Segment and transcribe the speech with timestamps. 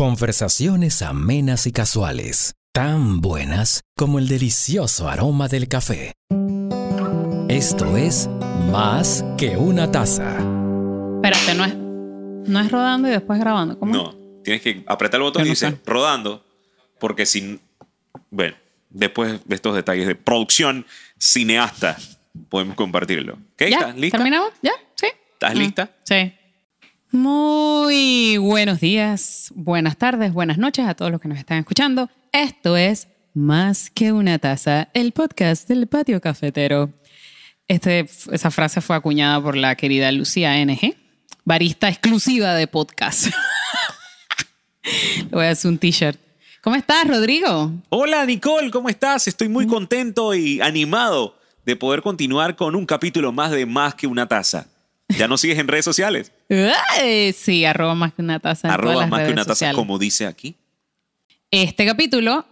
[0.00, 6.14] Conversaciones amenas y casuales, tan buenas como el delicioso aroma del café.
[7.50, 8.26] Esto es
[8.72, 10.38] Más que una taza.
[11.16, 13.78] Espérate, no es, no es rodando y después grabando.
[13.78, 13.92] ¿Cómo?
[13.92, 15.78] No, tienes que apretar el botón Yo y no dice sé.
[15.84, 16.46] rodando,
[16.98, 17.60] porque sin.
[18.30, 18.56] Bueno,
[18.88, 20.86] después de estos detalles de producción
[21.18, 21.98] cineasta,
[22.48, 23.34] podemos compartirlo.
[23.34, 23.58] ¿Ok?
[23.58, 23.66] ¿Ya?
[23.66, 24.16] ¿Estás lista?
[24.16, 24.50] ¿Terminamos?
[24.62, 24.72] ¿Ya?
[24.94, 25.08] ¿Sí?
[25.34, 25.90] ¿Estás Mm, lista?
[26.04, 26.32] Sí.
[27.12, 32.08] Muy buenos días, buenas tardes, buenas noches a todos los que nos están escuchando.
[32.30, 36.90] Esto es Más que una taza, el podcast del patio cafetero.
[37.66, 40.94] Este, esa frase fue acuñada por la querida Lucía NG,
[41.44, 43.26] barista exclusiva de podcast.
[45.18, 46.18] Le voy a hacer un t-shirt.
[46.62, 47.72] ¿Cómo estás, Rodrigo?
[47.88, 49.26] Hola Nicole, ¿cómo estás?
[49.26, 49.70] Estoy muy Mm.
[49.70, 51.36] contento y animado
[51.66, 54.66] de poder continuar con un capítulo más de Más que una taza.
[55.18, 56.32] ¿Ya nos sigues en redes sociales?
[57.36, 58.68] Sí, arroba más que una taza.
[58.68, 59.76] en todas Arroba las más que redes una taza, sociales.
[59.76, 60.56] como dice aquí.
[61.50, 62.44] Este capítulo,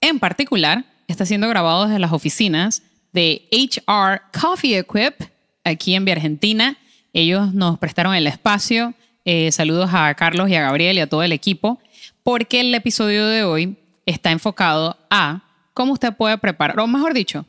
[0.00, 5.20] en particular, está siendo grabado desde las oficinas de HR Coffee Equip
[5.64, 6.76] aquí en Vía Argentina.
[7.12, 8.94] Ellos nos prestaron el espacio.
[9.24, 11.80] Eh, saludos a Carlos y a Gabriel y a todo el equipo,
[12.22, 15.42] porque el episodio de hoy está enfocado a
[15.74, 17.44] cómo usted puede preparar, o mejor dicho,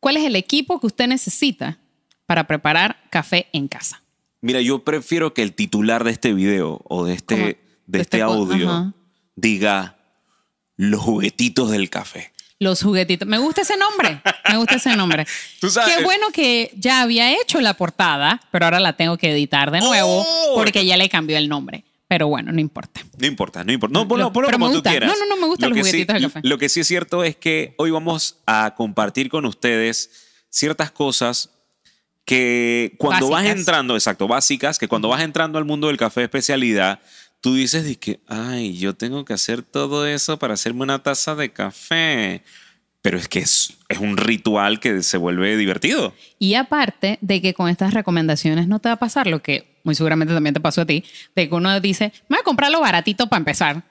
[0.00, 1.78] cuál es el equipo que usted necesita
[2.26, 4.01] para preparar café en casa.
[4.42, 7.42] Mira, yo prefiero que el titular de este video o de este, de
[7.86, 8.92] De este este audio ajá.
[9.36, 9.96] diga
[10.76, 12.32] los juguetitos del café.
[12.58, 13.26] Los juguetitos.
[13.26, 14.20] Me gusta ese nombre.
[14.48, 15.26] Me gusta ese nombre.
[15.60, 19.30] Tú sabes- Qué bueno que ya había hecho la portada, pero ahora la tengo que
[19.32, 20.54] editar de nuevo Oh.
[20.56, 21.84] porque ya le cambió el nombre.
[22.08, 23.00] Pero bueno, no importa.
[23.18, 23.92] No importa, no importa.
[23.98, 24.90] No, ponlo, Lo- ponlo pero como me tú gusta.
[24.90, 25.08] quieras.
[25.10, 26.48] No, no, no, me gustan Lo los que sí- juguetitos de café.
[26.48, 30.10] Lo que sí es cierto es que hoy vamos a compartir con ustedes
[30.50, 31.50] ciertas cosas
[32.24, 33.58] que cuando vas Básicas.
[33.58, 37.00] entrando, exacto, básicas, que cuando vas entrando al mundo del café de especialidad,
[37.40, 41.34] tú dices de que, ay, yo tengo que hacer todo eso para hacerme una taza
[41.34, 42.42] de café.
[43.02, 46.14] Pero es que es, es un ritual que se vuelve divertido.
[46.38, 49.94] Y aparte de que con estas recomendaciones no te va a pasar lo que muy
[49.94, 52.80] seguramente también te pasó a ti, de que uno dice, me voy a comprar lo
[52.80, 53.82] baratito para empezar.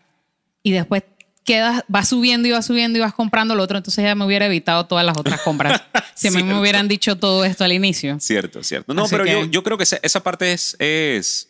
[0.63, 1.03] Y después
[1.43, 3.77] quedas, vas subiendo y vas subiendo y vas comprando lo otro.
[3.77, 5.81] Entonces ya me hubiera evitado todas las otras compras.
[6.15, 8.19] si a mí me hubieran dicho todo esto al inicio.
[8.19, 8.93] Cierto, cierto.
[8.93, 11.49] No, Así pero que- yo, yo creo que esa, esa parte es, es,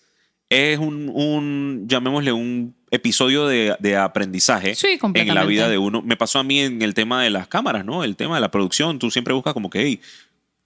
[0.50, 6.02] es un, un, llamémosle un episodio de, de aprendizaje Sí, en la vida de uno.
[6.02, 8.04] Me pasó a mí en el tema de las cámaras, ¿no?
[8.04, 9.00] El tema de la producción.
[9.00, 10.02] Tú siempre buscas como que, hey,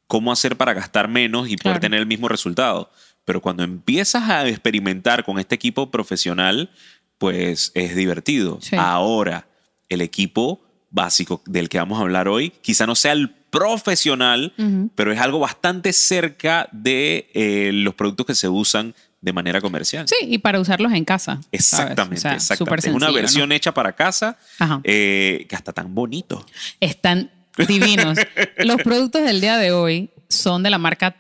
[0.08, 1.80] ¿cómo hacer para gastar menos y poder Claro.
[1.82, 2.92] tener el mismo resultado?
[3.26, 6.70] Pero cuando empiezas a experimentar con este equipo profesional,
[7.18, 8.60] pues es divertido.
[8.62, 8.76] Sí.
[8.78, 9.48] Ahora,
[9.90, 14.54] el equipo básico del que vamos a hablar hoy, quizá no sea el profesional,
[14.96, 20.08] pero es algo bastante cerca de eh, los productos que se usan de manera comercial.
[20.08, 21.40] Sí, y para usarlos en casa.
[21.52, 22.90] Exactamente, O sea, exactamente.
[22.90, 23.56] Es una versión ¿no?
[23.56, 24.38] hecha para casa
[24.84, 26.46] eh, que hasta tan bonito.
[26.80, 27.32] Están
[27.68, 28.18] divinos.
[28.58, 31.12] Los productos del día de hoy son de la marca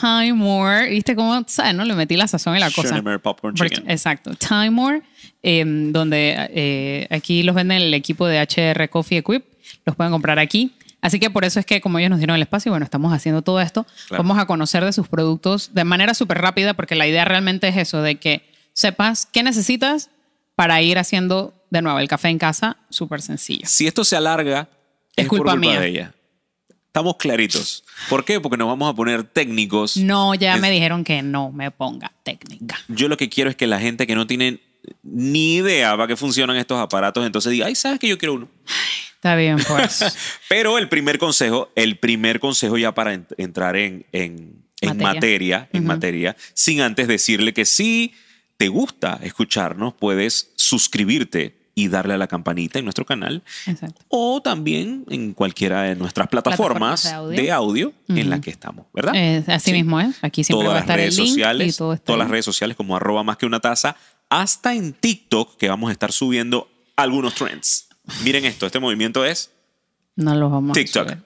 [0.00, 0.26] Timemore.
[0.26, 1.84] Timemore, ¿viste cómo, sabes, no?
[1.84, 2.90] Le metí la sazón y la cosa.
[2.90, 3.90] Schönemer Popcorn Chicken.
[3.90, 4.34] Exacto.
[4.34, 5.02] Timemore,
[5.42, 9.44] eh, donde eh, aquí los venden el equipo de HR Coffee Equip.
[9.84, 10.72] Los pueden comprar aquí.
[11.00, 13.42] Así que por eso es que como ellos nos dieron el espacio, bueno, estamos haciendo
[13.42, 13.84] todo esto.
[14.08, 14.22] Claro.
[14.22, 17.76] Vamos a conocer de sus productos de manera súper rápida porque la idea realmente es
[17.76, 20.10] eso, de que sepas qué necesitas
[20.54, 23.66] para ir haciendo de nuevo el café en casa súper sencillo.
[23.66, 24.68] Si esto se alarga,
[25.16, 25.80] Es es, por culpa culpa mía.
[25.80, 26.14] de ella.
[26.86, 27.84] Estamos claritos.
[28.08, 28.40] ¿Por qué?
[28.40, 29.96] Porque nos vamos a poner técnicos.
[29.96, 32.78] No, ya Es- me dijeron que no me ponga técnica.
[32.88, 34.60] Yo lo que quiero es que la gente que no tiene
[35.02, 38.48] ni idea para qué funcionan estos aparatos, entonces diga, ay, ¿sabes que yo quiero uno?
[39.14, 40.04] Está bien, pues.
[40.48, 45.14] Pero el primer consejo, el primer consejo ya para ent- entrar en, en, en Materia.
[45.14, 48.12] materia, en materia, sin antes decirle que si
[48.56, 54.02] te gusta escucharnos, puedes suscribirte y darle a la campanita en nuestro canal Exacto.
[54.08, 58.28] o también en cualquiera de nuestras plataformas, Plataformas de de audio, en Ujú.
[58.28, 59.14] las que estamos, ¿verdad?
[59.14, 59.76] Eh, así Sí.
[59.76, 60.16] mismo es.
[60.22, 62.30] Aquí siempre todas va a las redes el link sociales, y todo está todas las
[62.30, 63.96] redes sociales como arroba más que una taza,
[64.28, 67.88] hasta en TikTok que vamos a estar subiendo algunos trends.
[68.22, 69.50] Miren esto, este movimiento es
[70.16, 71.10] No los vamos TikTok.
[71.10, 71.18] a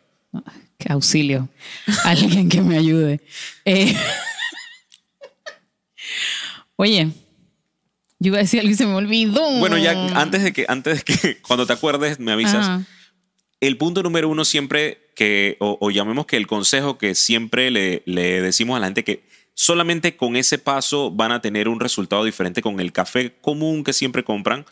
[0.79, 1.49] qué auxilio.
[2.05, 3.21] Alguien que me ayude.
[3.65, 3.97] Eh,
[6.77, 7.11] Oye,
[8.19, 9.43] yo iba a decir algo y se me olvidó.
[9.59, 12.67] Bueno, ya antes de que, antes de que cuando te acuerdes me avisas.
[12.67, 12.83] Ajá.
[13.61, 18.03] El punto número uno siempre que, o, o llamemos que el consejo que siempre le,
[18.05, 19.25] le decimos a la gente que
[19.55, 23.95] solamente con ese paso van a tener un resultado diferente con el café común que
[23.95, 24.67] siempre compran,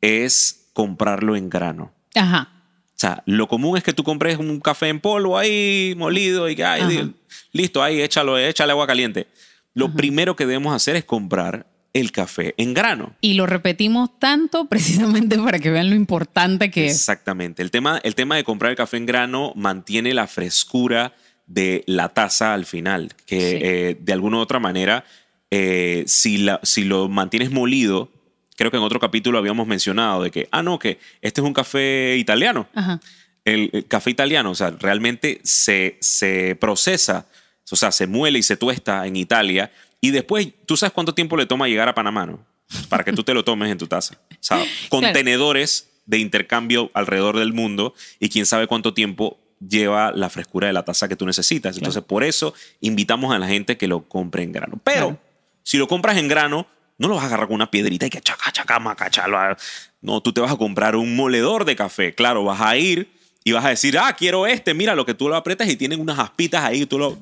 [0.00, 1.92] es comprarlo en grano.
[2.14, 2.50] Ajá.
[2.88, 6.56] O sea, lo común es que tú compres un café en polvo ahí, molido, y
[6.56, 7.10] que, ay, Ajá.
[7.52, 9.28] listo, ahí, échalo, échale agua caliente.
[9.72, 11.64] Lo primero que debemos hacer es comprar
[12.00, 13.14] el café en grano.
[13.20, 16.94] Y lo repetimos tanto precisamente para que vean lo importante que es.
[16.94, 17.62] Exactamente.
[17.62, 21.14] El tema, el tema de comprar el café en grano mantiene la frescura
[21.46, 23.56] de la taza al final, que Sí.
[23.62, 25.04] eh, de alguna u otra manera,
[25.50, 28.10] eh, si, la- si lo mantienes molido,
[28.56, 31.54] creo que en otro capítulo habíamos mencionado de que, ah, no, que este es un
[31.54, 32.68] café italiano.
[32.74, 33.00] Ajá.
[33.44, 37.26] El, el café italiano, o sea, realmente se, se procesa,
[37.70, 41.36] o sea, se muele y se tuesta en Italia y después, ¿tú sabes cuánto tiempo
[41.36, 42.44] le toma llegar a Panamá, no?
[42.88, 44.18] Para que tú te lo tomes en tu taza.
[44.30, 50.30] O sea, contenedores de intercambio alrededor del mundo y quién sabe cuánto tiempo lleva la
[50.30, 51.76] frescura de la taza que tú necesitas.
[51.76, 54.78] Entonces, por eso invitamos a la gente que lo compre en grano.
[54.84, 55.20] Pero Claro.
[55.64, 56.66] si lo compras en grano,
[56.98, 59.56] no lo vas a agarrar con una piedrita y que chaca, chaca, maca, chala.
[60.00, 62.14] No, tú te vas a comprar un moledor de café.
[62.14, 63.10] Claro, vas a ir
[63.44, 64.74] y vas a decir, ah, quiero este.
[64.74, 66.86] Mira lo que tú lo aprietas y tienen unas aspitas ahí.
[66.86, 67.18] Tú lo.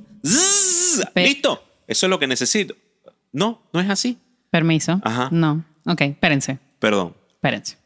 [1.14, 1.62] Listo.
[1.87, 2.75] Eso es lo que necesito.
[3.33, 4.19] No, no es así.
[4.50, 5.00] Permiso.
[5.05, 5.29] Ajá.
[5.31, 5.65] No.
[5.87, 7.15] Ok, espérense, Perdón.
[7.35, 7.77] espérense.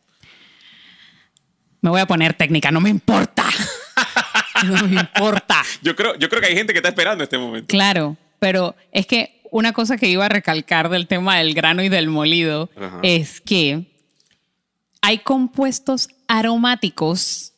[1.82, 3.44] Me voy a poner técnica, no me importa.
[4.66, 5.62] no me importa.
[5.82, 7.66] Yo creo, yo creo que hay gente que está esperando este momento.
[7.68, 11.88] Claro, pero es que una cosa que iba a recalcar del tema del grano y
[11.88, 13.00] del molido Ajá.
[13.02, 13.86] es que
[15.02, 17.54] hay compuestos aromáticos,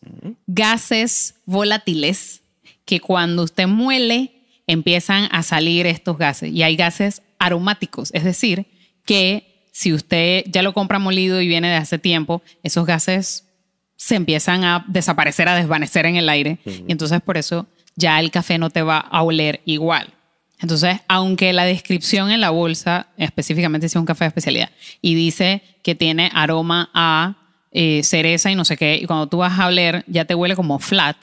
[0.47, 2.43] gases volátiles,
[2.85, 4.31] que cuando usted muele
[4.67, 6.53] empiezan a salir estos gases.
[6.53, 8.67] Y hay gases aromáticos, es decir,
[9.05, 13.49] que si usted ya lo compra molido y viene de hace tiempo, esos gases
[13.97, 16.59] se empiezan a desaparecer, a desvanecer en el aire.
[16.64, 17.67] Y entonces por eso
[17.97, 20.12] ya el café no te va a oler igual.
[20.61, 24.70] Entonces, aunque la descripción en la bolsa específicamente dice un café de especialidad
[25.00, 27.37] y dice que tiene aroma a
[27.73, 30.55] eh, cereza y no sé qué, y cuando tú vas a oler ya te huele
[30.55, 31.17] como flat,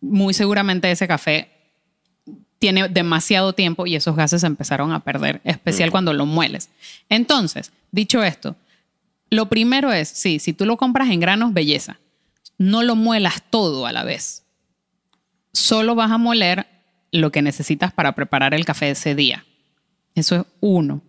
[0.00, 1.50] muy seguramente ese café
[2.60, 6.68] tiene demasiado tiempo y esos gases se empezaron a perder, especial cuando lo mueles.
[7.08, 8.54] Entonces, dicho esto,
[9.30, 11.98] lo primero es, sí, si tú lo compras en granos, belleza.
[12.58, 14.44] No lo muelas todo a la vez.
[15.54, 16.66] Solo vas a moler
[17.10, 19.46] lo que necesitas para preparar el café ese día.
[20.14, 21.00] Eso es uno.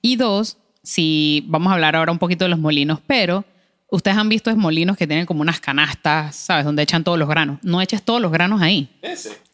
[0.00, 3.44] Y dos, si vamos a hablar ahora un poquito de los molinos, pero
[3.90, 6.64] ustedes han visto es molinos que tienen como unas canastas, ¿sabes?
[6.64, 7.58] Donde echan todos los granos.
[7.62, 8.88] No eches todos los granos ahí.
[9.02, 9.45] Ese.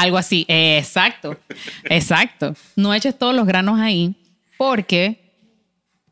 [0.00, 1.38] Algo así, exacto,
[1.84, 2.54] exacto.
[2.76, 4.14] No eches todos los granos ahí
[4.58, 5.32] porque,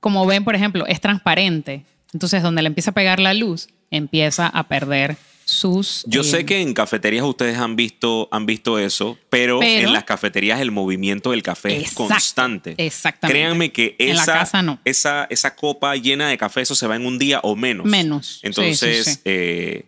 [0.01, 1.85] como ven, por ejemplo, es transparente.
[2.13, 6.05] Entonces, donde le empieza a pegar la luz, empieza a perder sus...
[6.07, 9.93] Yo eh, sé que en cafeterías ustedes han visto, han visto eso, pero, Pero- en
[9.93, 12.75] las cafeterías el movimiento del café es constante.
[12.79, 13.39] exactamente.
[13.39, 14.79] Créanme que En la esa, casa no.
[14.85, 17.85] esa, esa copa llena de café, eso se va en un día o menos.
[17.87, 18.39] Menos.
[18.41, 19.21] Sí, Entonces, sí, sí.
[19.25, 19.85] eh,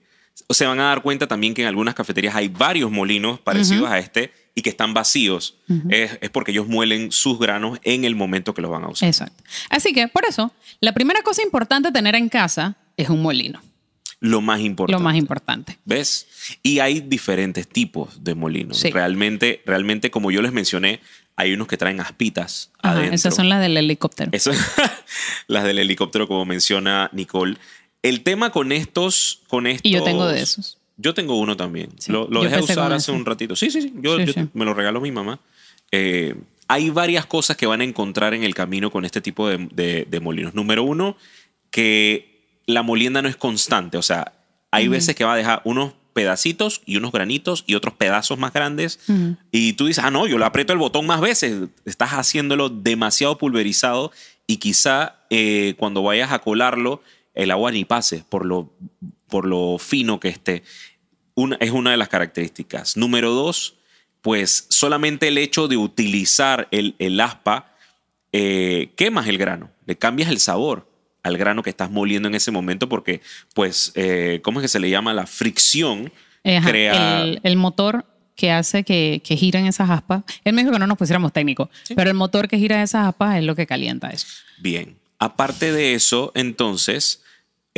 [0.50, 3.98] se van a dar cuenta también que en algunas cafeterías hay varios molinos parecidos a
[3.98, 5.56] este y que están vacíos.
[5.90, 9.08] es, es porque ellos muelen sus granos en el momento que los van a usar.
[9.08, 9.42] Exacto.
[9.70, 13.60] Así que, por eso, la primera cosa importante tener en casa es un molino.
[14.20, 14.98] Lo más importante.
[14.98, 15.78] Lo más importante.
[15.84, 16.26] ¿Ves?
[16.62, 18.78] Y hay diferentes tipos de molinos.
[18.78, 18.90] Sí.
[18.90, 21.00] Realmente, realmente, como yo les mencioné,
[21.36, 23.14] hay unos que traen aspitas Ajá, adentro.
[23.14, 24.30] esas son las del helicóptero.
[24.32, 24.52] Eso-
[25.48, 27.58] las del helicóptero, como menciona Nicole.
[28.08, 29.88] El tema con estos, con estos.
[29.90, 30.78] Y yo tengo de esos.
[30.96, 31.90] Yo tengo uno también.
[31.98, 33.54] Sí, Lo, lo dejé usar hace un ratito.
[33.56, 33.92] Sí, sí, sí.
[34.00, 34.48] Yo, Sí, yo- sí.
[34.54, 35.40] me lo regaló mi mamá.
[35.92, 36.34] Eh,
[36.68, 40.06] hay varias cosas que van a encontrar en el camino con este tipo de, de-
[40.08, 40.54] de molinos.
[40.54, 41.16] Número uno,
[41.70, 43.98] que la molienda no es constante.
[43.98, 44.32] O sea,
[44.70, 48.52] hay veces que va a dejar unos pedacitos y unos granitos y otros pedazos más
[48.52, 48.98] grandes.
[49.52, 51.68] Y tú dices, ah, no, yo le aprieto el botón más veces.
[51.84, 54.10] Estás haciéndolo demasiado pulverizado
[54.46, 57.02] y quizá eh, cuando vayas a colarlo,
[57.36, 58.72] el agua ni pase por lo,
[59.28, 60.64] por lo fino que esté.
[61.34, 62.96] Una, es una de las características.
[62.96, 63.76] Número dos,
[64.22, 67.72] pues solamente el hecho de utilizar el, el aspa
[68.32, 70.90] eh, quemas el grano, le cambias el sabor
[71.22, 73.20] al grano que estás moliendo en ese momento porque,
[73.54, 75.12] pues, eh, ¿cómo es que se le llama?
[75.12, 76.12] La fricción
[76.44, 77.22] Eh, ajá, crea...
[77.22, 80.22] el, el motor que hace que, que giren esas aspas.
[80.44, 83.38] Él me dijo que no nos pusiéramos técnicos, pero el motor que gira esas aspas
[83.38, 84.26] es lo que calienta eso.
[84.58, 84.98] Bien.
[85.18, 87.24] Aparte de eso, entonces,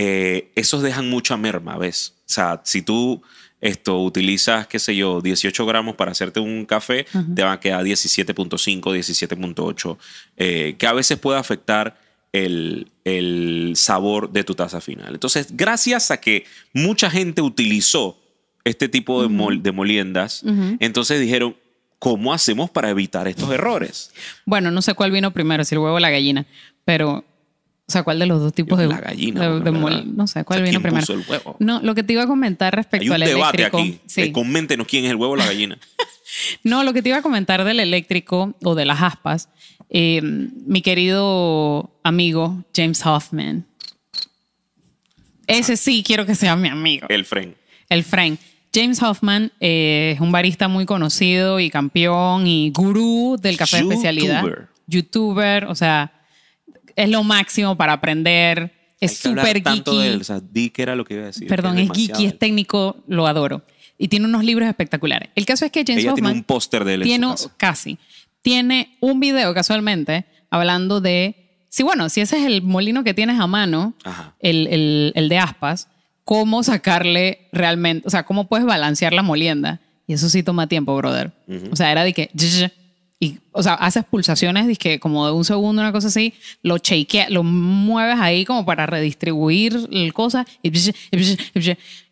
[0.00, 2.14] eh, esos dejan mucha merma, ¿ves?
[2.21, 3.21] O sea, si tú
[3.61, 7.83] esto utilizas, qué sé yo, 18 gramos para hacerte un café, te van a quedar
[7.85, 9.99] 17.5, 17.8,
[10.37, 11.99] eh, que a veces puede afectar
[12.33, 15.12] el, el sabor de tu taza final.
[15.14, 18.17] Entonces, gracias a que mucha gente utilizó
[18.64, 20.45] este tipo de, mol- de moliendas,
[20.78, 21.57] entonces dijeron,
[21.99, 24.12] ¿cómo hacemos para evitar estos errores?
[24.45, 26.47] Bueno, no sé cuál vino primero, si el huevo o la gallina,
[26.85, 27.25] pero,
[27.88, 30.14] o sea, ¿cuál de los dos tipos de La gallina, de- de mol-.
[30.14, 31.00] No sé, ¿cuál O sea, vino ¿quién primero?
[31.07, 31.57] puso el huevo?
[31.59, 33.78] No, lo que te iba a comentar respecto Hay un al debate eléctrico.
[33.78, 33.99] aquí.
[34.07, 34.21] Sí.
[34.23, 35.78] Eh, coméntenos quién es el huevo o la gallina.
[36.62, 39.49] No, lo que te iba a comentar del eléctrico o de las aspas
[39.90, 43.64] Eh, mi querido amigo James Hoffman.
[45.47, 47.07] Ese sí quiero que sea mi amigo.
[47.09, 47.57] El fren.
[47.88, 48.38] El Frank.
[48.75, 53.83] James Hoffman eh, es un barista muy conocido y campeón y gurú del café de
[53.85, 54.45] especialidad.
[54.87, 56.12] Youtuber, o sea,
[57.02, 58.73] es lo máximo para aprender.
[59.00, 60.11] Es súper tanto de él.
[60.14, 60.21] geeky.
[60.21, 61.47] O sea, di que era lo que iba a decir.
[61.49, 63.62] Perdón, que es geeky, es técnico, lo adoro.
[63.97, 65.31] Y tiene unos libros espectaculares.
[65.35, 67.26] El caso es que James Ella tiene Hoffman un póster de él en su tiene,
[67.33, 67.50] casa.
[67.57, 67.99] casi,
[68.43, 71.35] tiene un video casualmente hablando de,
[71.69, 73.95] sí, bueno, si ese es el molino que tienes a mano,
[74.40, 75.88] el, el- el de aspas,
[76.25, 79.81] cómo sacarle realmente, o sea, cómo puedes balancear la molienda.
[80.07, 81.33] Y eso sí toma tiempo, brother.
[81.71, 82.31] O sea, era de que,
[83.21, 87.31] y, o sea, haces pulsaciones, que como de un segundo, una cosa así, lo shakea,
[87.31, 90.47] lo mueves ahí como para redistribuir el cosa.
[90.63, 90.71] Y,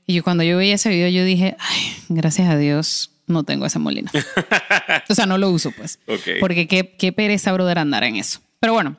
[0.07, 3.67] y yo cuando yo veía ese video, yo dije, ay, gracias a Dios, no tengo
[3.67, 4.11] ese molino.
[5.09, 5.99] o sea, no lo uso, pues.
[6.07, 6.39] Ok.
[6.41, 8.41] Porque qué, qué pereza, brother, andar en eso.
[8.61, 8.97] Pero bueno,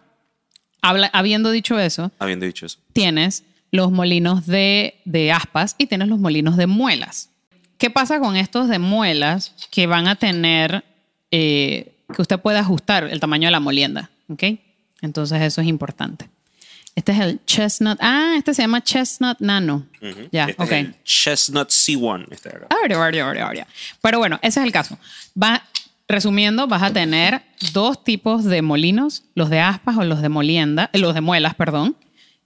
[0.81, 2.79] habla- habiendo dicho eso, Habiendo dicho eso.
[2.93, 7.31] tienes los molinos de, de aspas y tienes los molinos de muelas.
[7.77, 10.83] ¿Qué pasa con estos de muelas que van a tener,
[11.31, 14.09] eh, que usted puede ajustar el tamaño de la molienda?
[14.29, 14.43] ¿Ok?
[15.01, 16.29] Entonces eso es importante.
[16.95, 17.99] Este es el Chestnut.
[18.01, 19.85] Ah, este se llama Chestnut Nano.
[20.31, 20.71] Ya, Este ok.
[20.71, 22.25] es el Chestnut C1.
[22.31, 22.67] Este acá.
[24.01, 24.97] Pero bueno, ese es el caso.
[25.41, 25.61] Va,
[26.07, 30.89] resumiendo, vas a tener dos tipos de molinos, los de aspas o los de molienda,
[30.93, 31.95] eh, los de muelas, perdón.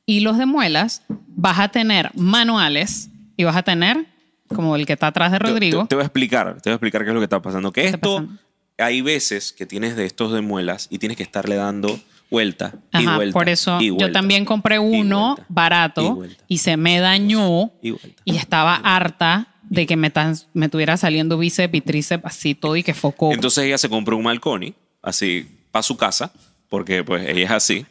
[0.05, 4.05] Y los de muelas vas a tener manuales y vas a tener,
[4.49, 5.83] como el que está atrás de Rodrigo.
[5.83, 7.71] Te, te voy a explicar, te voy a explicar qué es lo que está pasando.
[7.71, 8.33] Que esto, pasando?
[8.81, 13.05] Hay veces que tienes de estos de muelas y tienes que estarle dando vuelta y
[13.05, 13.33] vuelta.
[13.33, 18.35] por eso y yo también compré y uno vuelta, barato y se me dañó y
[18.37, 22.83] estaba harta de que me, tan- me tuviera saliendo bíceps y tríceps así todo y
[22.83, 23.31] que focó.
[23.33, 26.31] Entonces ella se compró un Malconi, así, para su casa,
[26.69, 27.85] porque pues ella es así,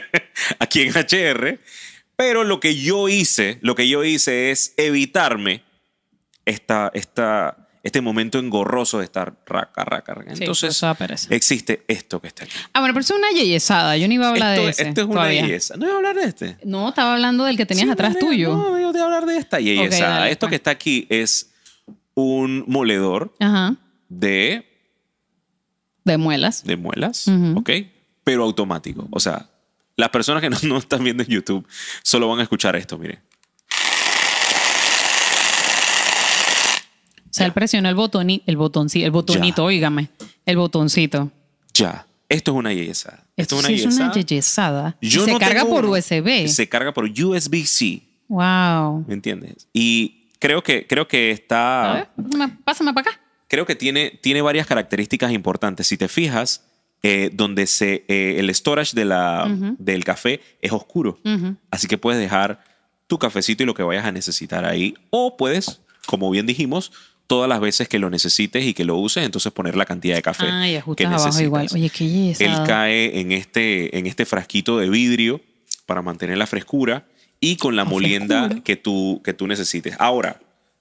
[0.60, 1.58] aquí en HR.
[2.16, 5.62] Pero lo que yo hice, lo que yo hice es evitarme
[6.44, 10.32] esta, esta, este momento engorroso de estar raca, raca, raca.
[10.32, 10.82] Entonces
[11.30, 12.52] existe esto que está aquí.
[12.72, 13.96] Ah, bueno, pero eso es una yeyesada.
[13.96, 14.88] Yo no iba a hablar Esto, de ese.
[14.88, 15.76] esto es una belleza.
[15.76, 16.56] ¿No iba a hablar de este?
[16.64, 18.56] No, estaba hablando del que tenías Sí, atrás no, tuyo.
[18.56, 20.50] No, yo te voy a hablar de esta dale, esto pues.
[20.50, 21.52] que está aquí es
[22.14, 23.76] un moledor Ajá.
[24.08, 24.66] de,
[26.04, 26.64] De muelas.
[26.64, 27.60] de muelas, Ujú.
[27.60, 27.70] ¿ok?
[28.24, 29.06] Pero automático.
[29.12, 29.48] O sea,
[29.96, 31.66] las personas que no, no están viendo en YouTube
[32.02, 33.20] solo van a escuchar esto, mire.
[37.36, 39.66] O sea, él presionó el botón, el botoncito, el botonito, Ya.
[39.66, 40.08] óigame,
[40.46, 41.30] el botoncito.
[41.74, 42.06] Ya.
[42.30, 43.24] Esto es una belleza.
[43.36, 44.04] Esto, Esto es una sí es belleza.
[44.04, 44.96] una yeyesada.
[45.02, 45.92] Yo se no carga por uno.
[45.94, 46.48] USB.
[46.48, 48.00] Se carga por USB-C.
[48.28, 49.04] Wow.
[49.06, 49.68] ¿Me entiendes?
[49.74, 52.08] Y creo que, creo que A está.
[52.16, 53.20] ver, pásame- para acá.
[53.48, 55.86] creo que tiene, tiene varias características importantes.
[55.86, 56.64] Si te fijas,
[57.02, 59.46] eh, donde se, eh, el storage de la,
[59.78, 61.18] del café es oscuro.
[61.70, 62.64] Así que puedes dejar
[63.06, 64.94] tu cafecito y lo que vayas a necesitar ahí.
[65.10, 66.90] O puedes, como bien dijimos,
[67.26, 70.22] todas las veces que lo necesites y que lo uses, entonces poner la cantidad de
[70.22, 71.40] café Ah, y que necesitas.
[71.40, 71.66] igual.
[71.72, 72.34] Oye, qué.
[72.38, 75.40] Él cae en este, en este frasquito de vidrio
[75.86, 77.06] para mantener la frescura
[77.40, 78.62] y con la, La molienda frescura.
[78.64, 79.96] que tú, que tú necesites.
[79.98, 80.40] Ahora,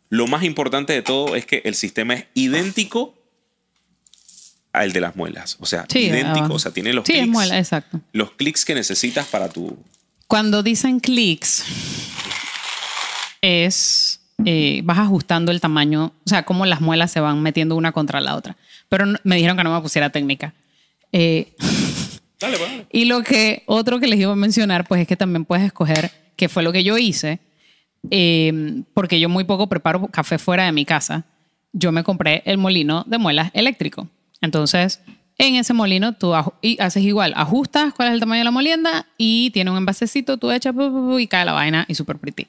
[0.10, 3.16] lo más importante de todo es que el sistema es idéntico
[4.72, 5.58] al de las muelas.
[5.60, 6.38] O sea, Sí, idéntico.
[6.40, 6.54] abajo.
[6.56, 8.02] O sea, tiene los Sí, es clics, muela, exacto.
[8.14, 9.78] los clics que necesitas para tu...
[10.28, 11.64] Cuando dicen clics,
[13.42, 17.92] es eh, vas ajustando el tamaño, o sea, cómo las muelas se van metiendo una
[17.94, 18.58] contra la otra.
[18.90, 20.54] Pero no- me dijeron que no me pusiera técnica.
[21.12, 21.54] Eh,
[22.40, 22.86] Dale, pues, dale.
[22.92, 26.12] y lo que otro que les iba a mencionar, pues es que también puedes escoger,
[26.36, 27.40] que fue lo que yo hice,
[28.12, 31.24] eh, porque yo muy poco preparo café fuera de mi casa.
[31.72, 34.10] Yo me compré el molino de muelas eléctrico.
[34.42, 35.00] Entonces,
[35.38, 39.06] en ese molino tú y haces igual, ajustas cuál es el tamaño de la molienda
[39.18, 40.74] y tiene un envasecito, tú echas
[41.20, 42.48] y cae la vaina y súper pretty.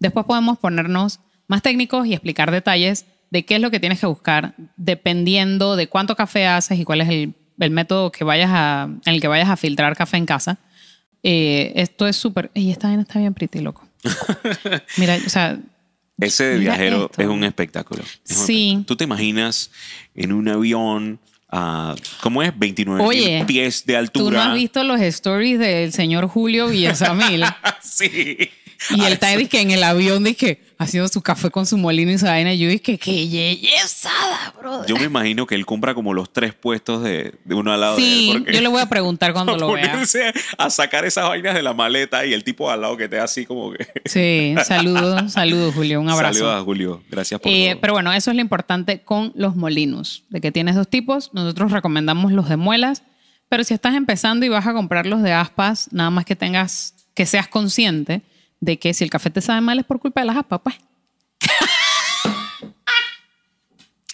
[0.00, 4.06] Después podemos ponernos más técnicos y explicar detalles de qué es lo que tienes que
[4.06, 8.88] buscar dependiendo de cuánto café haces y cuál es el, el método que vayas a,
[9.04, 10.58] en el que vayas a filtrar café en casa.
[11.22, 12.50] Eh, esto es súper...
[12.54, 13.86] Y esta vaina está bien pretty, loco.
[14.98, 15.58] Mira, o sea...
[16.18, 17.22] Ese de viajero esto.
[17.22, 18.02] es un espectáculo.
[18.02, 18.62] Es un Sí.
[18.68, 18.84] espectáculo.
[18.86, 19.70] Tú te imaginas
[20.14, 21.18] en un avión,
[21.54, 22.52] a ¿cómo es?
[22.58, 24.24] 29 mil pies de altura.
[24.24, 27.44] Tú no has visto los stories del señor Julio Villasamil.
[27.82, 28.50] sí.
[28.90, 32.18] y él está dizque, en el avión dizque, haciendo su café con su molino y
[32.18, 32.52] su vaina.
[32.52, 34.86] Y yo dije, qué yeyesada, brother.
[34.88, 37.96] Yo me imagino que él compra como los tres puestos de, de uno al lado
[37.96, 38.38] sí, de él.
[38.38, 40.02] porque yo le voy a preguntar cuando lo vea.
[40.58, 43.24] a sacar esas vainas de la maleta y el tipo al lado que te da
[43.24, 43.86] así como que.
[44.04, 46.00] Sí, saludos, saludos, Julio.
[46.00, 46.34] Un abrazo.
[46.40, 47.02] Saludos a Julio.
[47.10, 47.80] Gracias por Eh, todo.
[47.80, 51.30] pero bueno, eso es lo importante con los molinos, de que tienes dos tipos.
[51.32, 53.02] Nosotros recomendamos los de muelas,
[53.48, 56.94] pero si estás empezando y vas a comprar los de aspas, nada más que tengas,
[57.14, 58.22] que seas consciente
[58.64, 60.76] de que si el café te sabe mal es por culpa de las aspas, pues.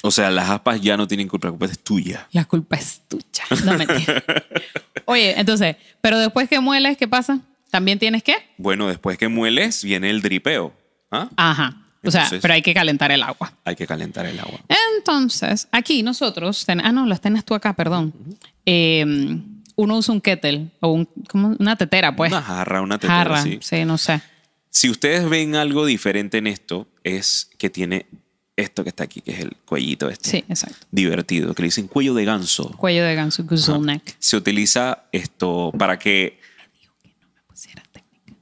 [0.02, 2.26] O sea, las aspas ya no tienen culpa, la culpa es tuya.
[2.32, 3.44] La culpa es tuya.
[3.66, 4.22] No mentira.
[5.04, 7.38] Oye, entonces, pero después que mueles, ¿qué pasa?
[7.70, 8.34] ¿También tienes que?
[8.56, 10.72] Bueno, después que mueles, viene el dripeo.
[11.10, 11.28] ¿Ah?
[11.36, 11.76] Ajá.
[12.02, 13.52] O sea, pero hay que calentar el agua.
[13.62, 14.58] Hay que calentar el agua.
[14.96, 18.14] Entonces, aquí nosotros, ten- ah, no, las tienes tú acá, perdón.
[18.64, 19.04] Eh,
[19.76, 21.54] uno usa un kettle o un, ¿cómo?
[21.58, 22.32] una tetera, pues.
[22.32, 23.58] Una jarra, una tetera, Jarra, sí.
[23.60, 24.22] sí, no sé.
[24.70, 28.06] Si ustedes ven algo diferente en esto, es que tiene
[28.56, 30.30] esto que está aquí, que es el cuellito este.
[30.30, 30.86] Sí, exacto.
[30.90, 32.70] Divertido, que le dicen cuello de ganso.
[32.76, 34.14] Cuello de ganso, goose neck.
[34.18, 36.38] Se utiliza esto para que...
[37.48, 38.36] Pusiera técnica.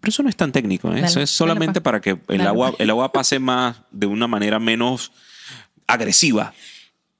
[0.00, 0.96] Pero eso no es tan técnico, ¿eh?
[0.96, 1.84] Dale, eso es solamente pa.
[1.84, 5.12] para que el Dale, agua, el agua pase más de una manera menos
[5.86, 6.54] agresiva.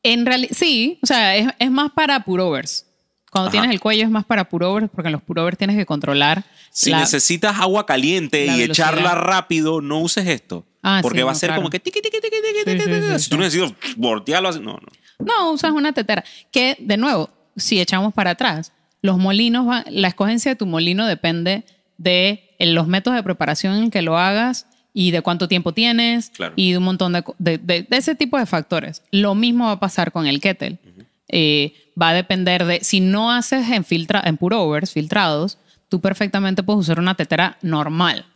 [0.03, 2.87] En realidad, sí, o sea, es, es más para purovers.
[3.33, 3.53] Cuando Ajá.
[3.53, 6.91] tienes el cuello es más para purovers porque en los purovers tienes que controlar Si
[6.91, 8.71] la- necesitas agua caliente y velocidad.
[8.93, 10.67] echarla rápido, no uses esto.
[10.83, 11.63] Ah, porque sí, va a no, ser claro.
[11.63, 14.73] como que tiqui, tiqui, tiqui, tiqui, Sí, tiqui, sí, Si tú necesitas voltearlo, así- no,
[14.75, 15.25] no.
[15.25, 16.23] No, usas una tetera.
[16.51, 21.07] Que, de nuevo, si echamos para atrás, los molinos, van- la escogencia de tu molino
[21.07, 21.65] depende
[21.97, 26.53] de los métodos de preparación en que lo hagas y de cuánto tiempo tienes Claro.
[26.55, 29.03] y de un montón de, de- de- de ese tipo de factores.
[29.11, 30.79] Lo mismo va a pasar con el kettle.
[31.33, 35.59] Eh, va a depender de, si no haces en, filtra, en purovers, filtrados,
[35.89, 38.27] tú perfectamente puedes usar una tetera normal.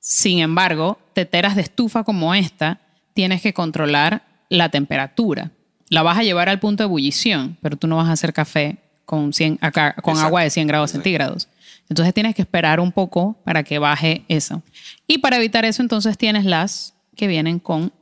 [0.00, 2.80] Sin embargo, teteras de estufa como esta,
[3.12, 5.50] tienes que controlar la temperatura.
[5.90, 8.78] La vas a llevar al punto de ebullición, pero tú no vas a hacer café
[9.04, 10.26] con, 100, acá, con Exacto.
[10.26, 11.02] agua de 100 grados Exacto.
[11.04, 11.48] centígrados.
[11.88, 14.62] Entonces tienes que esperar un poco para que baje eso.
[15.06, 17.92] Y para evitar eso, entonces tienes las que vienen con